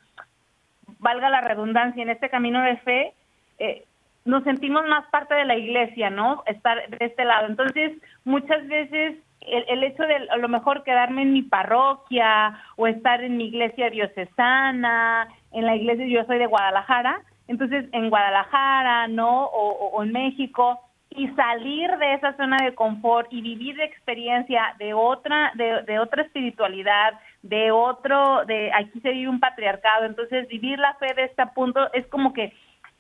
[1.00, 3.14] valga la redundancia, en este camino de fe,
[3.60, 3.86] eh,
[4.26, 6.44] nos sentimos más parte de la iglesia, ¿no?
[6.46, 7.48] Estar de este lado.
[7.48, 7.94] Entonces,
[8.24, 9.18] muchas veces
[9.48, 13.90] el, hecho de a lo mejor quedarme en mi parroquia o estar en mi iglesia
[13.90, 19.46] diocesana, en la iglesia, yo soy de Guadalajara, entonces en Guadalajara, ¿no?
[19.46, 20.80] O, en México,
[21.10, 26.00] y salir de esa zona de confort y vivir de experiencia de otra, de, de
[26.00, 27.14] otra espiritualidad,
[27.44, 31.92] de otro, de aquí se vive un patriarcado, entonces vivir la fe de este punto
[31.94, 32.54] es como que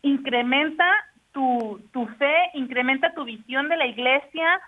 [0.03, 0.85] incrementa
[1.31, 4.61] tu, tu fe, incrementa tu visión de la iglesia,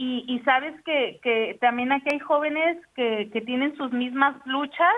[0.00, 4.94] y, sabes que, que, también aquí hay jóvenes que, que tienen sus mismas luchas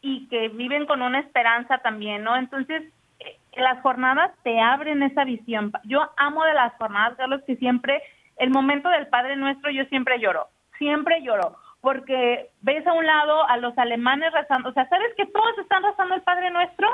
[0.00, 2.34] y que viven con una esperanza también, ¿no?
[2.34, 2.84] Entonces,
[3.18, 5.72] eh, las jornadas te abren esa visión.
[5.84, 8.02] Yo amo de las jornadas, Carlos, que siempre,
[8.36, 13.46] el momento del Padre Nuestro, yo siempre lloro, siempre lloro, porque ves a un lado
[13.46, 16.88] a los alemanes rezando, o sea, ¿sabes que todos están rezando el Padre Nuestro?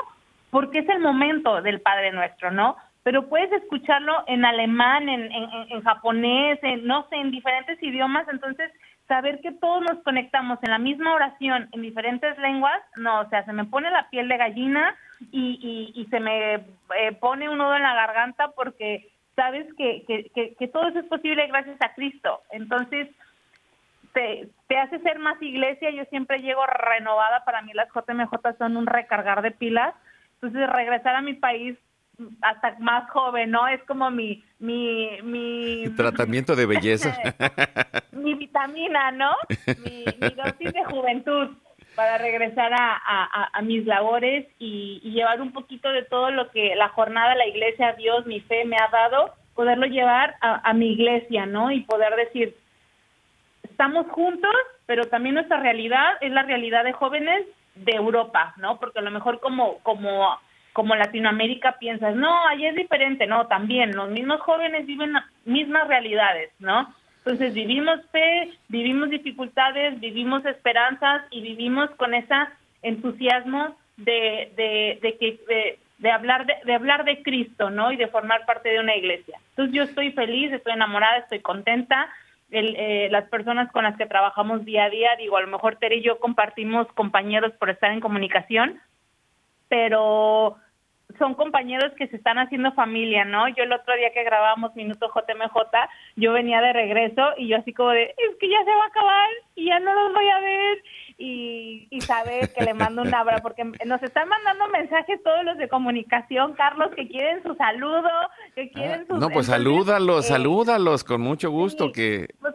[0.49, 2.75] Porque es el momento del Padre Nuestro, ¿no?
[3.07, 8.69] Pero puedes escucharlo en alemán, en, japonés, en, no sé, en diferentes idiomas, entonces
[9.07, 13.45] saber que todos nos conectamos en la misma oración en diferentes lenguas, no, o sea,
[13.45, 14.93] se me pone la piel de gallina
[15.31, 20.55] y, y, se me eh, pone un nudo en la garganta porque sabes que, que,
[20.59, 22.41] que, todo eso es posible gracias a Cristo.
[22.51, 23.07] Entonces,
[24.11, 25.91] te, te, hace ser más iglesia.
[25.91, 27.45] Yo siempre llego renovada.
[27.45, 29.95] Para mí las JMJ son un recargar de pilas.
[30.41, 31.77] Entonces, regresar a mi país
[32.41, 33.67] hasta más joven, ¿no?
[33.67, 37.15] Es como mi, mi, mi tratamiento de belleza.
[38.11, 39.35] mi vitamina, ¿no?
[39.83, 41.49] Mi, dosis de juventud
[41.95, 46.89] para regresar a, a, mis labores y, llevar un poquito de todo lo que la
[46.89, 51.47] jornada, la iglesia, Dios, mi fe me ha dado, poderlo llevar a, a mi iglesia,
[51.47, 51.71] ¿no?
[51.71, 52.55] Y poder decir,
[53.63, 54.53] estamos juntos,
[54.85, 57.45] pero también nuestra realidad es la realidad de jóvenes
[57.75, 58.79] de Europa, ¿no?
[58.79, 60.39] Porque a lo mejor como, como
[60.77, 65.11] como Latinoamérica piensas, no, allí es diferente, no, también los mismos jóvenes viven
[65.43, 66.93] mismas realidades, ¿no?
[67.17, 72.35] Entonces vivimos fe, vivimos dificultades, vivimos esperanzas y vivimos con ese
[72.83, 77.91] entusiasmo de, de, de que de, hablar de, de, hablar de Cristo, ¿no?
[77.91, 79.39] Y de formar parte de una iglesia.
[79.49, 82.07] Entonces yo estoy feliz, estoy enamorada, estoy contenta.
[82.51, 85.77] El, eh, las personas con las que trabajamos día a día, digo, a lo mejor
[85.77, 88.79] Tere y yo compartimos compañeros por estar en comunicación,
[89.69, 90.57] pero
[91.17, 93.47] son compañeros que se están haciendo familia, ¿no?
[93.49, 95.55] Yo el otro día que grabamos Minuto JMJ,
[96.15, 98.87] yo venía de regreso y yo así como de, es que ya se va a
[98.87, 100.83] acabar y ya no los voy a ver.
[101.19, 105.67] Y Isabel, que le mando un abrazo, porque nos están mandando mensajes todos los de
[105.67, 108.09] comunicación, Carlos, que quieren su saludo,
[108.53, 109.17] que quieren ah, su...
[109.17, 112.27] No, pues salúdalos, eh, salúdalos, con mucho gusto, que...
[112.39, 112.53] Pues,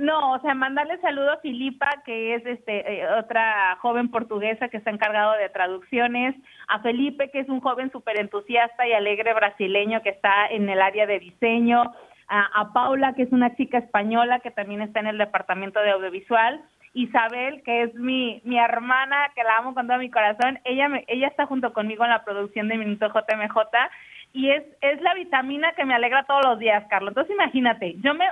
[0.00, 4.78] No, o sea, mandarle saludo a Filipa, que es este eh, otra joven portuguesa que
[4.78, 6.34] está encargado de traducciones,
[6.68, 10.80] a Felipe, que es un joven súper entusiasta y alegre brasileño que está en el
[10.80, 11.82] área de diseño,
[12.28, 16.62] a, Paula, que es una chica española que también está en el departamento de audiovisual,
[16.94, 21.04] Isabel, que es mi, mi hermana, que la amo con todo mi corazón, ella, me,
[21.08, 23.58] ella está junto conmigo en la producción de Minuto JMJ
[24.32, 27.10] y es, es la vitamina que me alegra todos los días, Carlos.
[27.10, 28.26] Entonces imagínate, yo me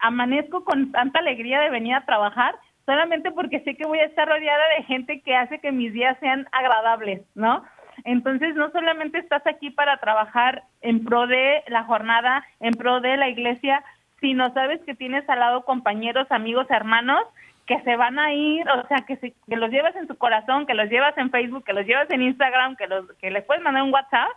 [0.00, 4.28] amanezco con tanta alegría de venir a trabajar solamente porque sé que voy a estar
[4.28, 7.64] rodeada de gente que hace que mis días sean agradables, ¿no?
[8.04, 13.16] Entonces no solamente estás aquí para trabajar en pro de la jornada, en pro de
[13.16, 13.82] la iglesia,
[14.20, 17.22] sino sabes que tienes al lado compañeros, amigos, hermanos
[17.66, 20.74] que se van a ir, o sea, que, que los llevas en tu corazón, que
[20.74, 23.82] los llevas en Facebook, que los llevas en Instagram, que, los, que les puedes mandar
[23.82, 24.28] un WhatsApp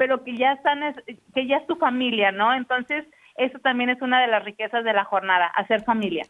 [0.00, 0.80] pero que ya están,
[1.34, 2.54] que ya es tu familia, ¿no?
[2.54, 3.04] Entonces,
[3.36, 6.24] eso también es una de las riquezas de la jornada, hacer familia.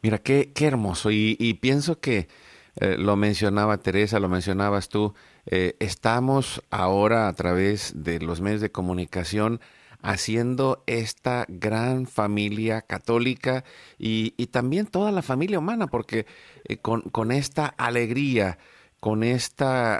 [0.00, 1.10] Mira, qué, qué hermoso.
[1.10, 2.26] Y, pienso que
[2.80, 5.12] eh, lo mencionaba Teresa, lo mencionabas tú,
[5.44, 9.60] eh, estamos ahora a través de los medios de comunicación
[10.00, 13.62] haciendo esta gran familia católica
[13.98, 16.24] y, también toda la familia humana, porque
[16.66, 18.56] eh, con, con, esta alegría,
[19.04, 19.98] con esta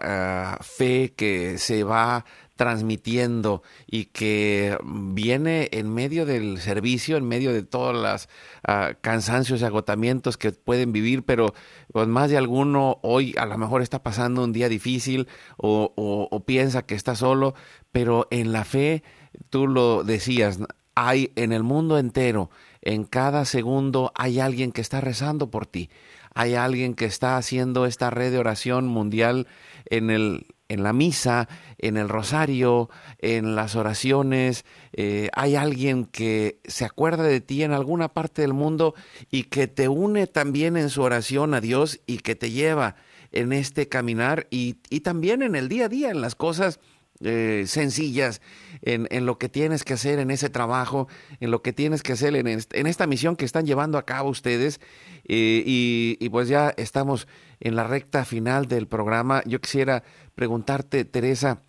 [0.55, 2.25] ah, fe que se va
[2.57, 8.31] transmitiendo y que viene en medio del servicio, en medio de todos los
[8.67, 11.53] ah, cansancios y agotamientos que pueden vivir, pero
[11.93, 15.29] pues más de alguno hoy a lo mejor está pasando un día difícil
[15.59, 17.55] o, o piensa que está solo,
[17.93, 19.03] pero en la fe,
[19.51, 20.61] tú lo decías,
[20.95, 22.49] hay en el mundo entero,
[22.81, 25.91] en cada segundo hay alguien que está rezando por ti.
[26.35, 29.47] Hay alguien que está haciendo esta red de oración mundial
[29.87, 36.59] en el en la misa, en el rosario, en las oraciones, eh, hay alguien que
[36.65, 38.95] se acuerda de ti en alguna parte del mundo
[39.31, 42.97] y que te une también en su oración a Dios y que te lleva
[43.31, 46.81] en este caminar y, y también en el día a día, en las cosas
[47.25, 48.43] eh, sencillas,
[48.83, 51.09] en, lo que tienes que hacer en ese trabajo,
[51.41, 52.47] en lo que tienes que hacer en,
[52.87, 54.79] esta misión que están llevando a cabo ustedes.
[55.27, 57.27] Eh, y, y, pues ya estamos
[57.61, 59.43] en la recta final del programa.
[59.47, 60.05] Yo quisiera
[60.35, 61.63] preguntarte, Teresa,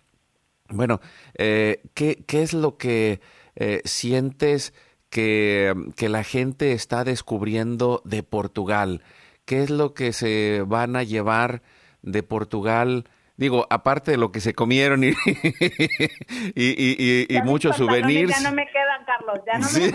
[0.68, 1.00] bueno,
[1.38, 3.20] eh, ¿qué, ¿qué, es lo que
[3.84, 4.74] sientes
[5.08, 9.02] que, que la gente está descubriendo de Portugal?
[9.46, 11.62] ¿Qué es lo que se van a llevar
[12.02, 13.06] de Portugal?
[13.36, 15.08] Digo, aparte de lo que se comieron y,
[16.54, 18.30] y, y, muchos souvenirs.
[18.30, 19.92] Ya no me quedan, Carlos, ya no me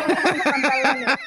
[0.77, 1.17] quedan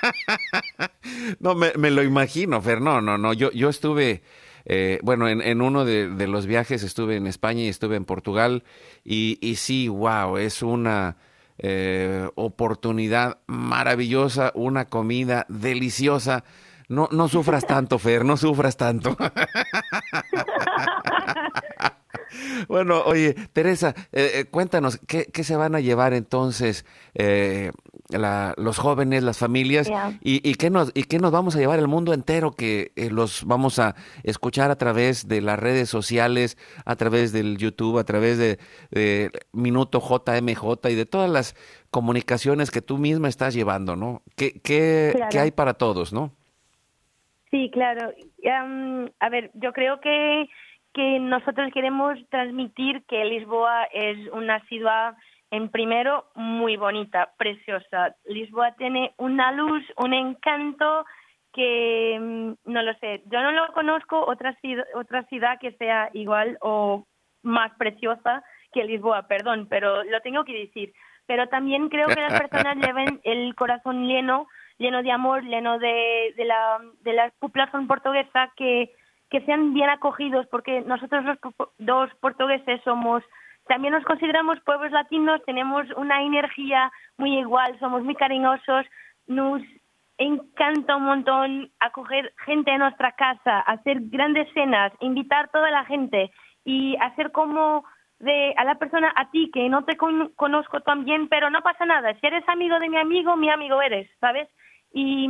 [1.41, 4.23] No, me, me, lo imagino, Fer, no, no, no, yo, yo estuve...
[4.67, 8.07] Eh, bueno, en, en uno de, de, los viajes estuve en España y estuve en
[8.07, 8.65] Portugal
[9.05, 11.19] y, y sí, wow, es una
[11.59, 16.45] eh, oportunidad maravillosa, una comida deliciosa.
[16.89, 19.17] No, no sufras tanto, Fer, no sufras tanto.
[22.69, 26.85] Bueno, oye, Teresa, eh, eh, cuéntanos, ¿qué, ¿qué, se van a llevar entonces
[27.15, 27.73] eh,
[28.09, 29.91] la, los jóvenes, las familias?
[30.21, 33.11] Y, y, qué nos, ¿Y qué nos vamos a llevar el mundo entero que eh,
[33.11, 38.05] los vamos a escuchar a través de las redes sociales, a través del YouTube, a
[38.05, 38.59] través de,
[38.91, 41.55] de Minuto JMJ y de todas las
[41.91, 44.23] comunicaciones que tú misma estás llevando, ¿no?
[44.37, 45.29] ¿Qué, qué, Claro.
[45.31, 46.33] ¿qué hay para todos, no?
[47.51, 48.13] Sí, claro.
[48.51, 50.49] Am, a ver, yo creo que,
[50.95, 55.15] que nosotros queremos transmitir que Lisboa es una ciudad,
[55.51, 58.15] en primero, muy bonita, preciosa.
[58.25, 61.05] Lisboa tiene una luz, un encanto
[61.53, 66.11] que, mm, no lo sé, yo no lo conozco otra ciudad, otra ciudad que sea
[66.13, 67.05] igual o
[67.43, 68.43] más preciosa
[68.73, 70.93] que Lisboa, perdón, pero lo tengo que decir.
[71.27, 74.47] Pero también creo que las personas lleven el corazón lleno
[74.79, 78.91] lleno de amor, lleno de, de, la, de la población portuguesa, que,
[79.35, 81.39] que sean bien acogidos, porque nosotros los
[81.79, 83.21] dos portugueses somos,
[83.67, 88.87] también nos consideramos pueblos latinos, tenemos una energía muy igual, somos muy cariñosos,
[89.27, 89.61] nos
[90.19, 96.31] encanta un montón acoger gente en nuestra casa, hacer grandes cenas, invitar toda la gente
[96.65, 97.85] y hacer como
[98.21, 101.61] de a la persona a ti que no te con- conozco tan bien, pero no
[101.63, 102.15] pasa nada.
[102.21, 104.49] Si eres amigo de mi amigo, mi amigo eres, ¿sabes?
[104.93, 105.29] Y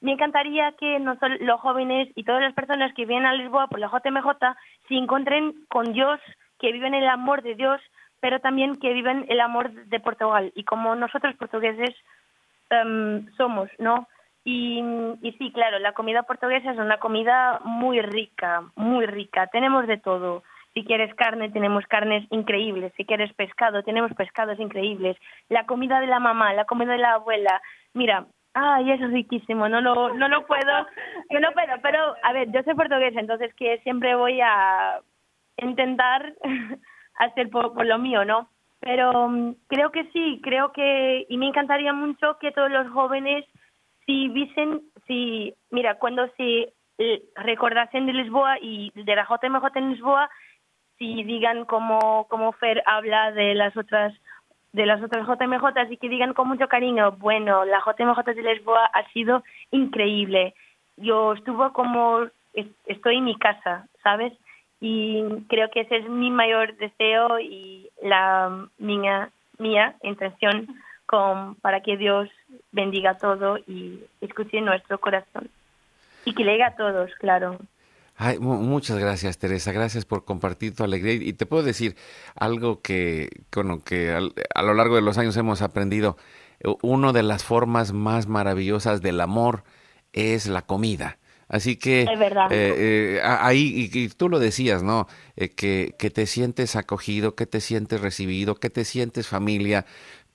[0.00, 3.80] me encantaría que nosotros, los jóvenes y todas las personas que vienen a Lisboa por
[3.80, 4.28] la JMJ
[4.88, 6.20] se encuentren con Dios,
[6.58, 7.80] que viven el amor de Dios,
[8.20, 10.52] pero también que viven el amor de Portugal.
[10.54, 11.94] Y como nosotros portugueses
[12.70, 14.08] em, somos, ¿no?
[14.48, 14.80] Y
[15.38, 19.48] sí, claro, la comida portuguesa es una comida muy rica, muy rica.
[19.48, 20.44] Tenemos de todo.
[20.72, 22.92] Si quieres carne, tenemos carnes increíbles.
[22.96, 25.16] Si quieres pescado, tenemos pescados increíbles.
[25.48, 27.60] La comida de la mamá, la comida de la abuela.
[27.92, 28.26] Mira,
[28.56, 29.68] ay, eso es riquísimo.
[29.68, 30.86] No lo, no lo puedo,
[31.30, 31.74] yo no puedo.
[31.82, 35.00] Pero, a ver, yo soy portuguesa, entonces que siempre voy a
[35.58, 36.34] intentar
[37.18, 38.48] hacer por, lo mío, ¿no?
[38.80, 43.44] Pero mm, creo que sí, creo que, y me encantaría mucho que todos los jóvenes,
[44.06, 49.90] si dicen, si, mira, cuando se eh, recordasen de Lisboa y de la JMJ en
[49.90, 50.30] Lisboa,
[50.98, 54.14] si digan como, como Fer habla de las otras
[54.76, 58.84] de las otras JMJ y que digan con mucho cariño, bueno, la JMJ de Lisboa
[58.92, 60.52] ha sido increíble.
[60.98, 64.34] Yo estuve como, es- estoy en mi casa, ¿sabes?
[64.78, 70.66] Y creo que ese es mi mayor deseo y la mía, mía intención
[71.06, 72.28] con, para que Dios
[72.70, 75.48] bendiga todo y escuche nuestro corazón.
[76.26, 77.56] Y que le a todos, claro.
[78.16, 79.72] Ay, mu- muchas gracias, Teresa.
[79.72, 81.14] Gracias por compartir tu alegría.
[81.14, 81.96] Y te puedo decir
[82.34, 86.16] algo que, bueno, que al- a lo largo de los años hemos aprendido.
[86.60, 89.64] Eh, Una de las formas más maravillosas del amor
[90.14, 91.18] es la comida.
[91.48, 92.50] Así que Es verdad.
[92.50, 95.06] eh, eh, ahí, y, y tú lo decías, ¿no?
[95.36, 99.84] Eh, que, que te sientes acogido, que te sientes recibido, que te sientes familia,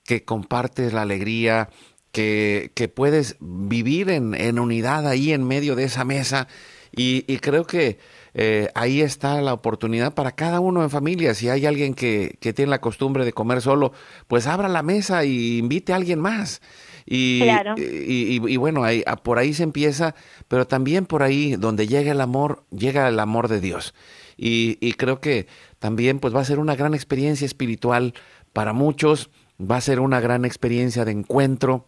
[0.04, 1.68] que compartes la alegría,
[2.12, 6.46] que, que puedes vivir en, en unidad ahí en medio de esa mesa.
[6.94, 7.98] Y, y creo que
[8.34, 11.34] eh, ahí está la oportunidad para cada uno en familia.
[11.34, 13.92] Si hay alguien que, que tiene la costumbre de comer solo,
[14.28, 16.60] pues abra la mesa y invite a alguien más.
[17.06, 17.74] Y, Claro.
[17.78, 20.14] y, y- y bueno, ahí, a- por ahí se empieza,
[20.48, 23.94] pero también por ahí donde llega el amor, llega el amor de Dios.
[24.36, 25.46] Y, y creo que
[25.78, 28.14] también pues va a ser una gran experiencia espiritual
[28.52, 29.30] para muchos,
[29.60, 31.86] va a ser una gran experiencia de encuentro.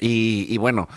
[0.00, 0.88] Y, y bueno,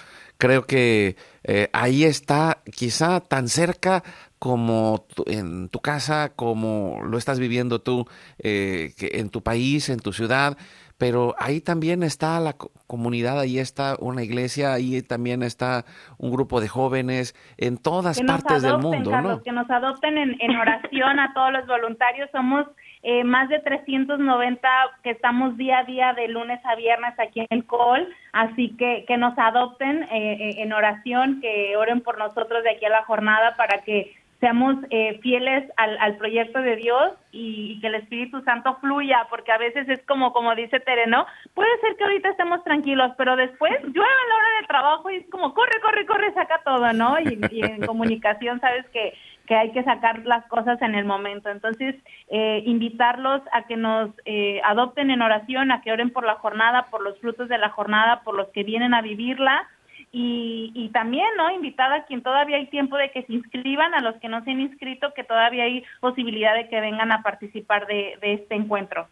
[0.43, 1.15] creo que
[1.45, 4.03] eh, ahí está quizá tan cerca
[4.39, 8.05] como tu- en tu casa, como lo estás viviendo tú
[8.39, 10.57] eh, que en tu país, en tu ciudad,
[10.97, 15.85] pero ahí también está la co- comunidad, ahí está una iglesia, ahí también está
[16.17, 19.43] un grupo de jóvenes en todas partes adopten, del mundo, Carlos, ¿no?
[19.43, 22.29] que nos adopten en, en oración a todos los voluntarios.
[22.33, 22.65] Somos
[23.03, 24.69] eh, más de 390
[25.03, 29.03] que estamos día a día de lunes a viernes aquí en el COL, así que
[29.05, 33.03] que nos adopten eh, eh, en oración, que oren por nosotros de aquí a la
[33.03, 37.95] jornada para que seamos eh, fieles al, al proyecto de Dios y, y que el
[37.95, 41.25] Espíritu Santo fluya, porque a veces es como, como dice Tere, ¿no?
[41.53, 45.15] Puede ser que ahorita estemos tranquilos, pero después llueve a la hora del trabajo y
[45.15, 47.19] es como, corre, corre, corre, saca todo, ¿no?
[47.21, 49.13] Y, y en comunicación sabes que,
[49.47, 51.49] que hay que sacar las cosas en el momento.
[51.49, 51.95] Entonces,
[52.29, 56.87] eh, invitarlos a que nos eh, adopten en oración, a que oren por la jornada,
[56.89, 59.67] por los frutos de la jornada, por los que vienen a vivirla.
[60.11, 61.49] Y, y también, ¿no?
[61.49, 64.51] Invitar a quien todavía hay tiempo de que se inscriban, a los que no se
[64.51, 69.07] han inscrito, que todavía hay posibilidad de que vengan a participar de, de este encuentro.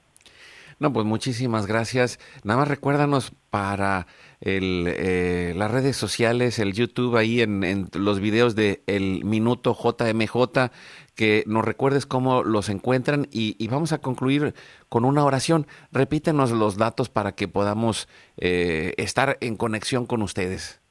[0.81, 2.17] No, pues muchísimas gracias.
[2.43, 4.07] Nada más recuérdanos para
[4.39, 10.71] el, eh, las redes sociales, el YouTube, ahí en, los videos de El Minuto JMJ,
[11.15, 14.55] que nos recuerdes cómo los encuentran y, y vamos a concluir
[14.89, 15.67] con una oración.
[15.91, 20.81] Repítenos los datos para que podamos eh, estar en conexión con ustedes.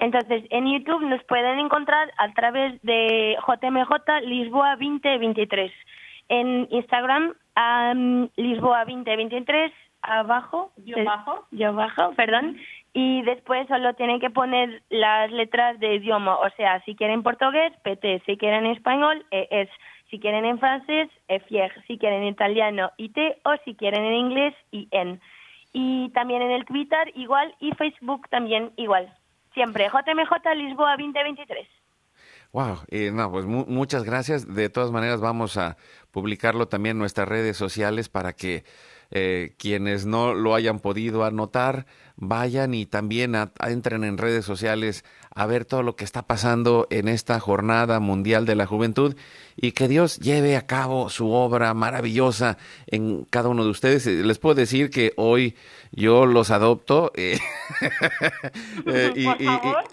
[0.00, 5.70] Entonces, en YouTube nos pueden encontrar a través de JMJ Lisboa 2023.
[6.30, 9.72] En Instagram, um, Lisboa 2023
[10.02, 12.56] abajo, yo abajo, yo abajo, perdón,
[12.92, 17.72] y después solo tienen que poner las letras de idioma, o sea, si quieren portugués,
[17.82, 19.68] PT, si quieren español, ES,
[20.10, 24.54] si quieren en francés, EFIER, si quieren en italiano, IT, o si quieren en inglés,
[24.72, 25.20] IN.
[25.72, 29.12] Y también en el Twitter igual, y Facebook también igual.
[29.54, 31.79] Siempre, JMJ Lisboa 2023.
[32.52, 34.52] Wow, eh, no, pues mu muchas gracias.
[34.52, 35.76] De todas maneras, vamos a
[36.10, 38.64] publicarlo también en nuestras redes sociales para que
[39.12, 41.86] eh, quienes no lo hayan podido anotar,
[42.16, 46.22] vayan y también a, a entren en redes sociales a ver todo lo que está
[46.22, 49.16] pasando en esta jornada mundial de la juventud
[49.56, 54.06] y que Dios lleve a cabo su obra maravillosa en cada uno de ustedes.
[54.06, 55.56] Les puedo decir que hoy
[55.92, 57.38] yo los adopto eh,
[58.86, 59.26] eh, y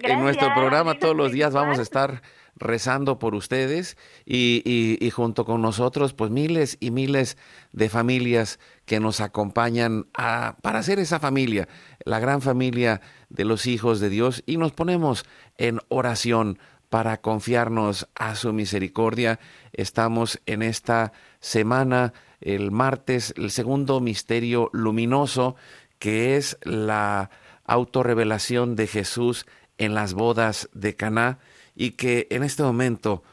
[0.05, 2.21] en nuestro programa todos los días vamos a estar
[2.59, 7.37] rezando por ustedes y, junto con nosotros, pues miles y miles
[7.71, 11.67] de familias que nos acompañan a, para hacer esa familia,
[12.03, 15.25] la gran familia de los hijos de Dios y nos ponemos
[15.57, 19.39] en oración para confiarnos a su misericordia.
[19.73, 25.55] Estamos en esta semana, el martes, el segundo misterio luminoso,
[25.99, 27.29] que es la
[27.65, 29.45] autorrevelación de Jesús
[29.77, 31.39] en las bodas de Caná
[31.77, 33.23] y que en este momento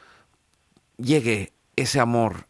[0.97, 2.47] llegue ese amor,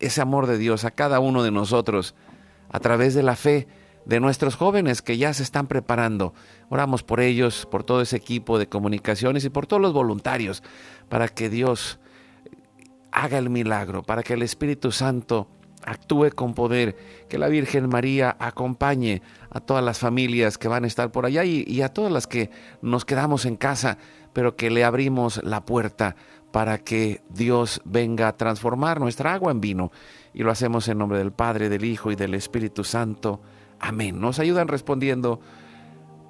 [0.00, 2.14] ese amor de Dios a cada uno de nosotros
[2.70, 3.68] a través de la fe
[4.04, 6.34] de nuestros jóvenes que ya se están preparando.
[6.70, 10.62] Oramos por ellos, por todo ese equipo de comunicaciones y por todos los voluntarios
[11.08, 12.00] para que Dios
[13.12, 15.46] haga el milagro, para que el Espíritu Santo
[15.84, 16.96] actúe con poder,
[17.28, 21.44] que la Virgen María acompañe a todas las familias que van a estar por allá
[21.44, 22.50] y, y, a todas las que
[22.80, 23.98] nos quedamos en casa,
[24.32, 26.16] pero que le abrimos la puerta
[26.52, 29.90] para que Dios venga a transformar nuestra agua en vino.
[30.34, 33.40] Y lo hacemos en nombre del Padre, del Hijo y del Espíritu Santo.
[33.80, 34.20] Amén.
[34.20, 35.40] Nos ayudan respondiendo,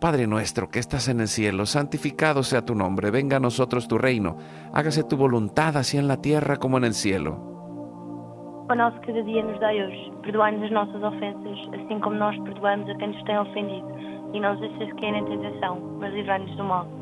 [0.00, 3.98] Padre nuestro que estás en el cielo, santificado sea tu nombre, venga a nosotros tu
[3.98, 4.36] reino,
[4.72, 7.53] hágase tu voluntad así en la tierra como en el cielo.
[8.68, 10.11] O nosso cada dia nos dai hoje.
[10.22, 13.86] Perdoai-nos as nossas ofensas, assim como nós perdoamos a quem nos tem ofendido.
[14.32, 17.01] E não nos deixes cair em tentação, mas livrai-nos mal.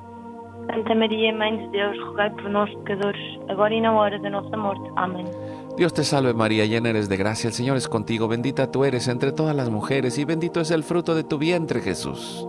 [0.71, 4.55] Santa Maria, Mãe de Deus, rogai por nós pecadores, agora e na hora da nossa
[4.55, 4.89] morte.
[4.95, 5.25] Amém.
[5.75, 9.09] Dios te salve María, llena eres de gracia, el Señor es contigo, bendita tú eres
[9.09, 12.45] entre todas las mujeres, y bendito es el fruto de tu vientre Jesús.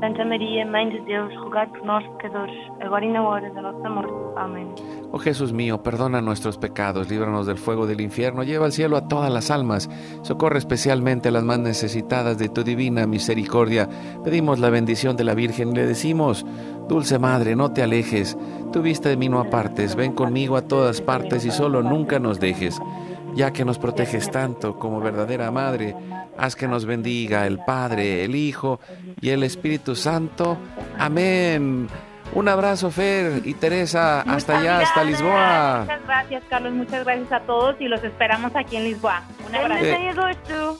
[0.00, 3.88] Santa Maria, Mãe de Deus, rogai por nós, pecadores, agora e na hora da nossa
[3.90, 4.12] morte.
[4.36, 4.68] Amém.
[5.10, 9.08] Oh Jesús mío, perdona nuestros pecados, líbranos del fuego del infierno, lleva al cielo a
[9.08, 9.90] todas las almas,
[10.22, 13.88] socorre especialmente a las más necesitadas de tu divina misericordia.
[14.22, 16.46] Pedimos la bendición de la Virgen y le decimos,
[16.88, 18.38] Dulce Madre, no te alejes,
[18.72, 22.38] tu vista de mí no apartes, ven conmigo a todas partes y solo nunca nos
[22.38, 22.80] dejes.
[23.38, 25.94] Ya que nos proteges tanto como verdadera Madre,
[26.36, 28.80] haz que nos bendiga el Padre, el Hijo
[29.20, 30.58] y el Espíritu Santo.
[30.98, 31.86] Amén.
[32.34, 35.04] Un abrazo, Fer y Teresa, hasta allá, hasta.
[35.04, 35.82] Lisboa.
[35.82, 36.72] Muchas gracias, Carlos.
[36.72, 39.22] Muchas gracias a todos y los esperamos aquí en Lisboa.
[39.48, 39.84] Un abrazo.
[39.84, 40.72] Eh.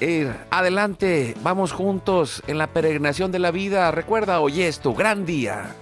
[0.00, 3.90] Ir, adelante, vamos juntos en la peregrinación de la vida.
[3.90, 5.74] Recuerda, hoy es tu gran día.